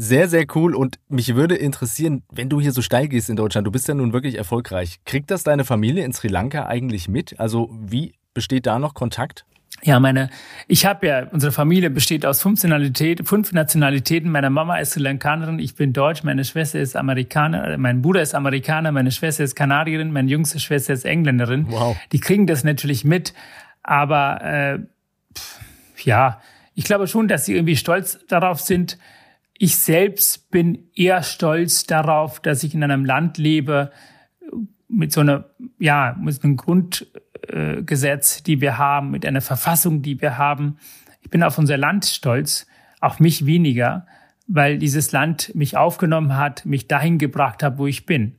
Sehr, 0.00 0.28
sehr 0.28 0.46
cool. 0.54 0.76
Und 0.76 1.00
mich 1.08 1.34
würde 1.34 1.56
interessieren, 1.56 2.22
wenn 2.30 2.48
du 2.48 2.60
hier 2.60 2.70
so 2.70 2.82
steil 2.82 3.08
gehst 3.08 3.28
in 3.28 3.34
Deutschland, 3.34 3.66
du 3.66 3.72
bist 3.72 3.88
ja 3.88 3.94
nun 3.94 4.12
wirklich 4.12 4.36
erfolgreich. 4.38 5.00
Kriegt 5.04 5.28
das 5.32 5.42
deine 5.42 5.64
Familie 5.64 6.04
in 6.04 6.12
Sri 6.12 6.28
Lanka 6.28 6.66
eigentlich 6.66 7.08
mit? 7.08 7.38
Also 7.40 7.68
wie 7.72 8.14
besteht 8.32 8.66
da 8.66 8.78
noch 8.78 8.94
Kontakt? 8.94 9.44
Ja, 9.82 9.98
meine, 9.98 10.30
ich 10.68 10.86
habe 10.86 11.06
ja, 11.08 11.26
unsere 11.32 11.50
Familie 11.50 11.90
besteht 11.90 12.24
aus 12.24 12.40
fünf, 12.40 12.62
Nationalitäten, 12.62 13.26
fünf 13.26 13.52
Nationalitäten. 13.52 14.30
Meine 14.30 14.50
Mama 14.50 14.78
ist 14.78 14.92
Sri 14.92 15.02
Lankanerin, 15.02 15.58
ich 15.58 15.74
bin 15.74 15.92
Deutsch, 15.92 16.22
meine 16.22 16.44
Schwester 16.44 16.78
ist 16.78 16.96
Amerikaner, 16.96 17.76
mein 17.76 18.00
Bruder 18.00 18.22
ist 18.22 18.36
Amerikaner, 18.36 18.92
meine 18.92 19.10
Schwester 19.10 19.42
ist 19.42 19.56
Kanadierin, 19.56 20.12
meine 20.12 20.30
jüngste 20.30 20.60
Schwester 20.60 20.92
ist 20.92 21.06
Engländerin. 21.06 21.66
Wow. 21.70 21.96
Die 22.12 22.20
kriegen 22.20 22.46
das 22.46 22.62
natürlich 22.62 23.04
mit, 23.04 23.34
aber 23.82 24.42
äh, 24.42 24.78
pff, 25.36 25.60
ja, 26.04 26.40
ich 26.76 26.84
glaube 26.84 27.08
schon, 27.08 27.26
dass 27.26 27.46
sie 27.46 27.54
irgendwie 27.54 27.76
stolz 27.76 28.24
darauf 28.28 28.60
sind, 28.60 28.96
ich 29.58 29.76
selbst 29.76 30.50
bin 30.50 30.88
eher 30.94 31.22
stolz 31.22 31.84
darauf, 31.84 32.40
dass 32.40 32.62
ich 32.62 32.74
in 32.74 32.84
einem 32.84 33.04
Land 33.04 33.38
lebe 33.38 33.90
mit 34.88 35.12
so 35.12 35.20
einer, 35.20 35.50
ja, 35.78 36.16
mit 36.18 36.42
einem 36.42 36.56
Grundgesetz, 36.56 38.42
die 38.44 38.60
wir 38.60 38.78
haben, 38.78 39.10
mit 39.10 39.26
einer 39.26 39.40
Verfassung, 39.40 40.00
die 40.00 40.20
wir 40.22 40.38
haben. 40.38 40.78
Ich 41.20 41.30
bin 41.30 41.42
auf 41.42 41.58
unser 41.58 41.76
Land 41.76 42.06
stolz, 42.06 42.66
auf 43.00 43.20
mich 43.20 43.46
weniger, 43.46 44.06
weil 44.46 44.78
dieses 44.78 45.12
Land 45.12 45.54
mich 45.54 45.76
aufgenommen 45.76 46.36
hat, 46.36 46.64
mich 46.64 46.86
dahin 46.88 47.18
gebracht 47.18 47.62
hat, 47.62 47.78
wo 47.78 47.86
ich 47.86 48.06
bin. 48.06 48.36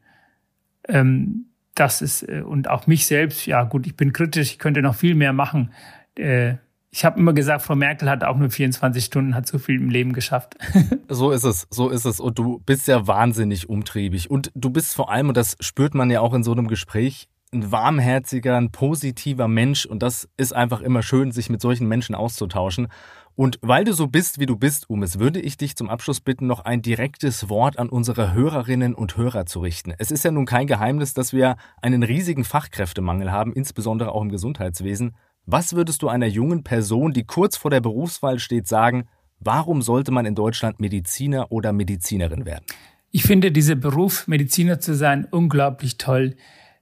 Ähm, 0.88 1.50
das 1.76 2.02
ist, 2.02 2.24
äh, 2.24 2.42
und 2.42 2.70
auch 2.70 2.88
mich 2.88 3.06
selbst, 3.06 3.46
ja 3.46 3.64
gut, 3.64 3.86
ich 3.86 3.96
bin 3.96 4.14
kritisch, 4.14 4.52
ich 4.52 4.60
könnte 4.60 4.82
noch 4.82 4.96
viel 4.96 5.16
mehr 5.16 5.34
machen. 5.34 5.72
Äh, 6.16 6.56
ich 6.92 7.06
habe 7.06 7.20
immer 7.20 7.34
gesagt, 7.34 7.62
Frau 7.62 7.76
Merkel 7.76 8.10
hat 8.10 8.24
auch 8.24 8.38
nur 8.38 8.50
24 8.50 9.04
Stunden, 9.04 9.36
hat 9.36 9.48
so 9.48 9.60
viel 9.60 9.76
im 9.76 9.90
Leben 9.90 10.14
geschafft. 10.14 10.56
so 11.08 11.32
ist 11.32 11.44
es, 11.44 11.68
so 11.70 11.90
ist 11.90 12.06
es. 12.06 12.20
Und 12.20 12.40
du 12.40 12.60
bist 12.66 12.88
ja 12.88 13.06
wahnsinnig 13.06 13.70
umtriebig. 13.70 14.32
Und 14.32 14.52
du 14.56 14.70
bist 14.72 14.96
vor 14.96 15.12
allem, 15.12 15.30
und 15.30 15.38
das 15.38 15.56
spürt 15.60 15.94
man 15.94 16.10
ja 16.10 16.22
auch 16.22 16.34
in 16.34 16.44
so 16.44 16.52
einem 16.52 16.68
Gespräch, 16.68 17.28
ein 17.52 17.72
warmherziger, 17.72 18.58
ein 18.58 18.72
positiver 18.72 19.48
Mensch. 19.48 19.86
Und 19.86 20.02
das 20.02 20.30
ist 20.38 20.54
einfach 20.54 20.82
immer 20.82 21.04
schön, 21.04 21.32
sich 21.32 21.50
mit 21.50 21.62
solchen 21.62 21.88
Menschen 21.88 22.16
auszutauschen. 22.16 22.88
Und 23.36 23.58
weil 23.62 23.86
du 23.86 23.94
so 23.94 24.08
bist, 24.08 24.40
wie 24.40 24.46
du 24.46 24.58
bist, 24.58 24.90
Umes, 24.90 25.20
würde 25.20 25.40
ich 25.40 25.58
dich 25.58 25.76
zum 25.76 25.90
Abschluss 25.90 26.20
bitten, 26.20 26.48
noch 26.48 26.66
ein 26.66 26.82
direktes 26.82 27.48
Wort 27.48 27.80
an 27.80 27.88
unsere 27.88 28.34
Hörerinnen 28.34 28.94
und 28.96 29.16
Hörer 29.16 29.46
zu 29.46 29.62
richten. 29.62 29.94
Es 29.98 30.12
ist 30.12 30.26
ja 30.26 30.32
nun 30.32 30.46
kein 30.46 30.68
Geheimnis, 30.68 31.14
dass 31.14 31.32
wir 31.32 31.56
einen 31.82 32.04
riesigen 32.04 32.44
Fachkräftemangel 32.44 33.32
haben, 33.32 33.54
insbesondere 33.54 34.12
auch 34.12 34.22
im 34.22 34.30
Gesundheitswesen. 34.30 35.16
Was 35.52 35.74
würdest 35.74 36.04
du 36.04 36.10
einer 36.10 36.28
jungen 36.28 36.64
Person, 36.64 37.12
die 37.12 37.24
kurz 37.24 37.58
vor 37.58 37.72
der 37.72 37.82
Berufswahl 37.82 38.38
steht, 38.38 38.68
sagen, 38.68 39.08
warum 39.40 39.82
sollte 39.82 40.12
man 40.12 40.28
in 40.28 40.36
Deutschland 40.36 40.80
Mediziner 40.80 41.52
oder 41.52 41.74
Medizinerin 41.74 42.46
werden? 42.46 42.66
Ich 43.10 43.24
finde 43.24 43.52
diese 43.52 43.76
Beruf, 43.76 44.28
Mediziner 44.28 44.80
zu 44.80 44.94
sein, 44.94 45.26
unglaublich 45.32 45.98
toll. 45.98 46.36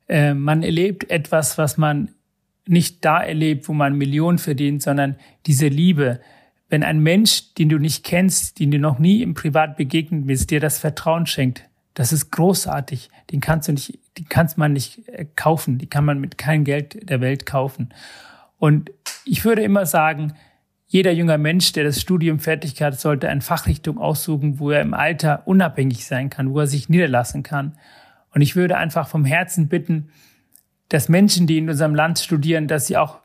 Äh, 0.10 0.34
man 0.34 0.64
erlebt 0.64 1.10
etwas, 1.10 1.58
was 1.58 1.78
man 1.78 2.10
nicht 2.68 3.06
da 3.06 3.24
erlebt, 3.24 3.70
wo 3.70 3.74
man 3.74 3.98
Millionen 3.98 4.38
verdient, 4.38 4.82
sondern 4.82 5.16
diese 5.46 5.70
Liebe. 5.70 6.20
Wenn 6.68 6.84
ein 6.84 7.00
Mensch, 7.00 7.54
den 7.54 7.70
du 7.70 7.78
nicht 7.78 8.04
kennst, 8.04 8.60
den 8.60 8.72
du 8.72 8.80
noch 8.80 9.00
nie 9.00 9.22
im 9.22 9.34
Privat 9.34 9.78
begegnet 9.78 10.28
bist, 10.28 10.52
dir 10.52 10.60
das 10.60 10.78
Vertrauen 10.78 11.26
schenkt, 11.26 11.64
das 11.94 12.12
ist 12.12 12.32
großartig. 12.32 13.12
Den 13.32 13.40
kannst 13.40 13.70
du 13.70 13.72
nicht, 13.72 13.98
den 14.18 14.28
kannst 14.28 14.58
man 14.58 14.74
nicht 14.74 15.08
äh, 15.08 15.26
kaufen. 15.38 15.78
Die 15.78 15.88
kann 15.88 16.04
man 16.04 16.20
mit 16.20 16.38
keinem 16.38 16.66
Geld 16.66 17.10
der 17.10 17.22
Welt 17.22 17.46
kaufen. 17.46 17.94
Und 18.58 18.92
ich 19.26 19.46
würde 19.46 19.62
immer 19.62 19.86
sagen, 19.86 20.34
jeder 20.88 21.12
junger 21.12 21.38
Mensch, 21.38 21.74
der 21.74 21.84
das 21.84 22.00
Studium 22.00 22.40
fertig 22.40 22.82
hat, 22.82 23.00
sollte 23.00 23.30
eine 23.30 23.42
Fachrichtung 23.42 23.98
aussuchen, 23.98 24.60
wo 24.60 24.72
er 24.72 24.82
im 24.82 24.94
Alter 24.94 25.46
unabhängig 25.46 26.06
sein 26.06 26.30
kann, 26.30 26.54
wo 26.54 26.62
er 26.62 26.68
sich 26.68 26.88
niederlassen 26.88 27.44
kann. 27.44 27.78
Und 28.34 28.42
ich 28.42 28.56
würde 28.56 28.78
einfach 28.78 29.08
vom 29.08 29.26
Herzen 29.26 29.68
bitten, 29.68 30.10
dass 30.90 31.10
Menschen, 31.10 31.48
die 31.48 31.58
in 31.58 31.70
unserem 31.70 31.94
Land 31.94 32.20
studieren, 32.20 32.68
dass 32.68 32.88
sie 32.88 32.96
auch 32.96 33.20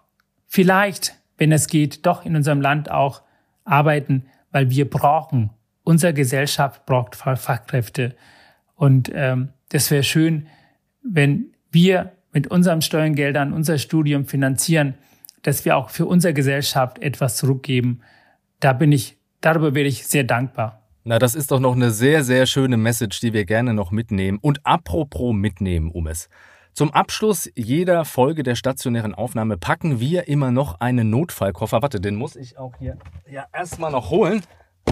vielleicht, 0.48 1.14
wenn 1.38 1.52
es 1.52 1.68
geht, 1.68 2.04
doch 2.04 2.26
in 2.26 2.34
unserem 2.34 2.60
Land 2.60 2.90
auch 2.90 3.22
arbeiten, 3.64 4.24
weil 4.50 4.70
wir 4.70 4.90
brauchen, 4.90 5.50
unsere 5.84 6.14
Gesellschaft 6.14 6.84
braucht 6.84 7.14
Fachkräfte. 7.14 8.16
Und 8.74 9.10
ähm, 9.14 9.50
das 9.68 9.90
wäre 9.90 10.02
schön, 10.02 10.48
wenn 11.02 11.52
wir 11.70 12.12
mit 12.32 12.48
unseren 12.48 12.82
Steuergeldern 12.82 13.52
unser 13.52 13.78
Studium 13.78 14.26
finanzieren, 14.26 14.94
dass 15.42 15.64
wir 15.64 15.76
auch 15.76 15.90
für 15.90 16.06
unsere 16.06 16.34
Gesellschaft 16.34 17.00
etwas 17.00 17.36
zurückgeben. 17.36 18.00
Da 18.60 18.72
bin 18.72 18.92
ich, 18.92 19.18
darüber 19.40 19.74
wäre 19.74 19.88
ich 19.88 20.06
sehr 20.06 20.24
dankbar. 20.24 20.82
Na, 21.04 21.18
das 21.18 21.34
ist 21.34 21.50
doch 21.50 21.58
noch 21.58 21.74
eine 21.74 21.90
sehr, 21.90 22.22
sehr 22.22 22.46
schöne 22.46 22.76
Message, 22.76 23.20
die 23.20 23.32
wir 23.32 23.44
gerne 23.44 23.74
noch 23.74 23.90
mitnehmen. 23.90 24.38
Und 24.40 24.64
apropos 24.64 25.34
mitnehmen, 25.34 25.90
um 25.90 26.06
es. 26.06 26.28
Zum 26.74 26.90
Abschluss 26.92 27.50
jeder 27.54 28.04
Folge 28.04 28.44
der 28.44 28.54
stationären 28.54 29.14
Aufnahme 29.14 29.58
packen 29.58 30.00
wir 30.00 30.28
immer 30.28 30.52
noch 30.52 30.80
einen 30.80 31.10
Notfallkoffer. 31.10 31.82
Warte, 31.82 32.00
den 32.00 32.14
muss 32.14 32.36
ich 32.36 32.56
auch 32.56 32.74
hier 32.78 32.96
ja, 33.30 33.46
erstmal 33.52 33.90
noch 33.90 34.10
holen. 34.10 34.42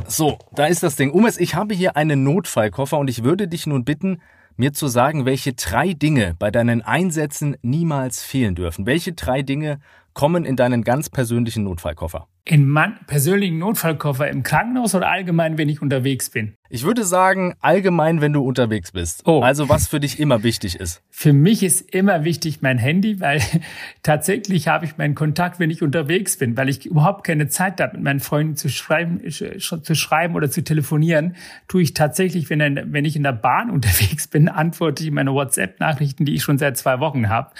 So, 0.06 0.38
da 0.52 0.66
ist 0.66 0.82
das 0.82 0.96
Ding. 0.96 1.10
Umes, 1.12 1.38
ich 1.38 1.54
habe 1.54 1.74
hier 1.74 1.96
einen 1.96 2.22
Notfallkoffer 2.24 2.98
und 2.98 3.08
ich 3.08 3.22
würde 3.22 3.48
dich 3.48 3.66
nun 3.66 3.84
bitten, 3.84 4.20
mir 4.56 4.72
zu 4.72 4.88
sagen, 4.88 5.24
welche 5.24 5.54
drei 5.54 5.94
Dinge 5.94 6.34
bei 6.38 6.50
deinen 6.50 6.82
Einsätzen 6.82 7.56
niemals 7.62 8.22
fehlen 8.22 8.54
dürfen. 8.56 8.84
Welche 8.84 9.12
drei 9.12 9.42
Dinge 9.42 9.80
kommen 10.14 10.44
in 10.44 10.56
deinen 10.56 10.82
ganz 10.82 11.08
persönlichen 11.08 11.64
Notfallkoffer? 11.64 12.26
In 12.44 12.68
meinen 12.68 12.98
persönlichen 13.06 13.58
Notfallkoffer 13.58 14.28
im 14.28 14.42
Krankenhaus 14.42 14.94
oder 14.94 15.08
allgemein, 15.08 15.58
wenn 15.58 15.68
ich 15.68 15.82
unterwegs 15.82 16.30
bin? 16.30 16.54
Ich 16.72 16.84
würde 16.84 17.04
sagen, 17.04 17.54
allgemein, 17.60 18.20
wenn 18.20 18.32
du 18.32 18.42
unterwegs 18.42 18.92
bist. 18.92 19.22
Oh. 19.26 19.40
Also 19.40 19.68
was 19.68 19.88
für 19.88 19.98
dich 20.00 20.20
immer 20.20 20.42
wichtig 20.44 20.76
ist. 20.76 21.02
Für 21.10 21.32
mich 21.32 21.64
ist 21.64 21.92
immer 21.92 22.24
wichtig 22.24 22.62
mein 22.62 22.78
Handy, 22.78 23.20
weil 23.20 23.42
tatsächlich 24.02 24.68
habe 24.68 24.84
ich 24.84 24.96
meinen 24.96 25.14
Kontakt, 25.14 25.58
wenn 25.58 25.70
ich 25.70 25.82
unterwegs 25.82 26.38
bin, 26.38 26.56
weil 26.56 26.68
ich 26.68 26.86
überhaupt 26.86 27.24
keine 27.24 27.48
Zeit 27.48 27.80
habe, 27.80 27.96
mit 27.96 28.04
meinen 28.04 28.20
Freunden 28.20 28.54
zu 28.56 28.68
schreiben, 28.68 29.20
zu 29.28 29.94
schreiben 29.94 30.34
oder 30.34 30.48
zu 30.48 30.62
telefonieren, 30.62 31.34
tue 31.66 31.82
ich 31.82 31.92
tatsächlich, 31.92 32.50
wenn, 32.50 32.92
wenn 32.92 33.04
ich 33.04 33.16
in 33.16 33.24
der 33.24 33.32
Bahn 33.32 33.70
unterwegs 33.72 34.28
bin, 34.28 34.48
antworte 34.48 35.02
ich 35.02 35.10
meine 35.10 35.34
WhatsApp-Nachrichten, 35.34 36.24
die 36.24 36.34
ich 36.34 36.42
schon 36.42 36.58
seit 36.58 36.78
zwei 36.78 37.00
Wochen 37.00 37.28
habe, 37.28 37.50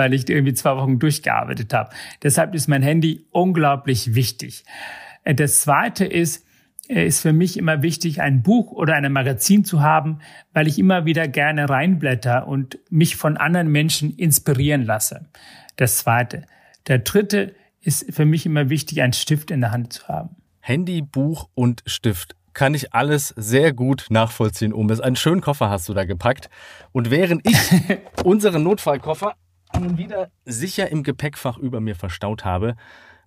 weil 0.00 0.14
ich 0.14 0.26
irgendwie 0.30 0.54
zwei 0.54 0.76
Wochen 0.76 0.98
durchgearbeitet 0.98 1.74
habe. 1.74 1.90
Deshalb 2.22 2.54
ist 2.54 2.68
mein 2.68 2.82
Handy 2.82 3.26
unglaublich 3.32 4.14
wichtig. 4.14 4.64
Äh, 5.24 5.34
das 5.34 5.60
zweite 5.60 6.06
ist, 6.06 6.46
äh, 6.88 7.06
ist 7.06 7.20
für 7.20 7.34
mich 7.34 7.58
immer 7.58 7.82
wichtig, 7.82 8.22
ein 8.22 8.42
Buch 8.42 8.72
oder 8.72 8.94
ein 8.94 9.12
Magazin 9.12 9.62
zu 9.62 9.82
haben, 9.82 10.20
weil 10.54 10.68
ich 10.68 10.78
immer 10.78 11.04
wieder 11.04 11.28
gerne 11.28 11.68
reinblätter 11.68 12.48
und 12.48 12.78
mich 12.88 13.16
von 13.16 13.36
anderen 13.36 13.68
Menschen 13.68 14.16
inspirieren 14.16 14.86
lasse. 14.86 15.26
Das 15.76 15.98
zweite. 15.98 16.46
Der 16.86 17.00
dritte 17.00 17.54
ist 17.82 18.10
für 18.10 18.24
mich 18.24 18.46
immer 18.46 18.70
wichtig, 18.70 19.02
einen 19.02 19.12
Stift 19.12 19.50
in 19.50 19.60
der 19.60 19.70
Hand 19.70 19.92
zu 19.92 20.08
haben. 20.08 20.36
Handy, 20.60 21.02
Buch 21.02 21.50
und 21.54 21.82
Stift. 21.84 22.36
Kann 22.54 22.72
ich 22.72 22.94
alles 22.94 23.34
sehr 23.36 23.74
gut 23.74 24.06
nachvollziehen, 24.08 24.72
Umes. 24.72 25.00
Einen 25.00 25.16
schönen 25.16 25.42
Koffer 25.42 25.68
hast 25.68 25.90
du 25.90 25.92
da 25.92 26.06
gepackt. 26.06 26.48
Und 26.90 27.10
während 27.10 27.46
ich 27.46 27.58
unseren 28.24 28.62
Notfallkoffer 28.62 29.34
nun 29.78 29.98
wieder 29.98 30.30
sicher 30.44 30.90
im 30.90 31.02
Gepäckfach 31.02 31.58
über 31.58 31.80
mir 31.80 31.94
verstaut 31.94 32.44
habe, 32.44 32.74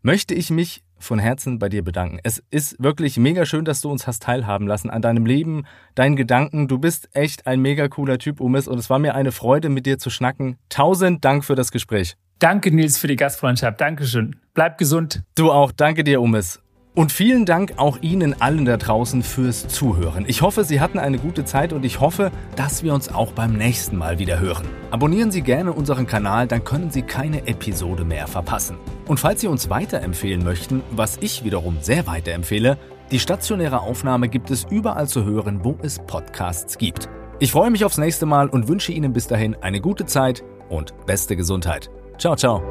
möchte 0.01 0.34
ich 0.34 0.49
mich 0.49 0.84
von 0.99 1.19
Herzen 1.19 1.60
bei 1.60 1.69
dir 1.69 1.84
bedanken. 1.84 2.19
Es 2.23 2.41
ist 2.49 2.82
wirklich 2.82 3.17
mega 3.17 3.45
schön, 3.45 3.65
dass 3.65 3.82
du 3.82 3.91
uns 3.91 4.08
hast 4.08 4.23
teilhaben 4.23 4.67
lassen 4.67 4.89
an 4.89 5.01
deinem 5.01 5.25
Leben, 5.25 5.65
deinen 5.95 6.15
Gedanken. 6.15 6.67
Du 6.67 6.79
bist 6.79 7.10
echt 7.13 7.45
ein 7.45 7.62
mega 7.62 7.88
cooler 7.88 8.17
Typ, 8.17 8.39
Umis, 8.39 8.67
und 8.67 8.79
es 8.79 8.89
war 8.89 8.99
mir 8.99 9.13
eine 9.15 9.32
Freude, 9.32 9.69
mit 9.69 9.86
dir 9.86 9.97
zu 9.97 10.10
schnacken. 10.10 10.58
Tausend 10.69 11.23
Dank 11.23 11.43
für 11.45 11.56
das 11.56 11.71
Gespräch. 11.71 12.15
Danke, 12.39 12.71
Nils, 12.71 12.97
für 12.97 13.08
die 13.08 13.15
Gastfreundschaft. 13.15 13.79
Dankeschön. 13.79 14.38
Bleib 14.53 14.77
gesund. 14.77 15.23
Du 15.36 15.51
auch. 15.51 15.71
Danke 15.71 16.03
dir, 16.03 16.21
Umis. 16.21 16.62
Und 16.95 17.12
vielen 17.12 17.45
Dank 17.45 17.73
auch 17.77 17.97
Ihnen 18.01 18.39
allen 18.39 18.65
da 18.65 18.77
draußen 18.77 19.23
fürs 19.23 19.67
Zuhören. 19.67 20.25
Ich 20.27 20.43
hoffe, 20.43 20.63
Sie 20.63 20.79
hatten 20.79 20.99
eine 20.99 21.17
gute 21.17 21.43
Zeit 21.43 21.73
und 21.73 21.84
ich 21.86 21.99
hoffe, 21.99 22.32
dass 22.56 22.84
wir 22.84 22.93
uns 22.93 23.10
auch 23.10 23.32
beim 23.32 23.53
nächsten 23.53 23.97
Mal 23.97 24.20
wieder 24.20 24.39
hören. 24.39 24.68
Abonnieren 24.91 25.32
Sie 25.32 25.41
gerne 25.41 25.74
unseren 25.74 26.05
Kanal, 26.05 26.47
dann 26.47 26.63
können 26.63 26.91
Sie 26.91 27.01
keine 27.01 27.47
Episode 27.47 28.05
mehr 28.05 28.28
verpassen. 28.28 28.78
Und 29.07 29.20
falls 29.20 29.41
Sie 29.41 29.47
uns 29.47 29.72
weiterempfehlen 29.72 30.43
möchten, 30.43 30.84
was 30.91 31.18
ich 31.20 31.43
wiederum 31.43 31.78
sehr 31.82 32.05
weiterempfehle, 32.05 32.78
die 33.11 33.20
stationäre 33.20 33.82
Aufnahme 33.82 34.30
gibt 34.30 34.51
es 34.51 34.65
überall 34.70 35.07
zu 35.07 35.26
hören, 35.26 35.61
wo 35.63 35.76
es 35.82 35.97
Podcasts 35.97 36.78
gibt. 36.78 37.09
Ich 37.39 37.51
freue 37.51 37.72
mich 37.72 37.86
aufs 37.86 37.97
nächste 37.97 38.28
Mal 38.28 38.49
und 38.49 38.68
wünsche 38.68 38.91
Ihnen 38.91 39.13
bis 39.13 39.28
dahin 39.28 39.55
eine 39.61 39.82
gute 39.82 40.05
Zeit 40.05 40.43
und 40.70 40.93
beste 41.07 41.36
Gesundheit. 41.36 41.89
Ciao, 42.20 42.36
ciao. 42.36 42.61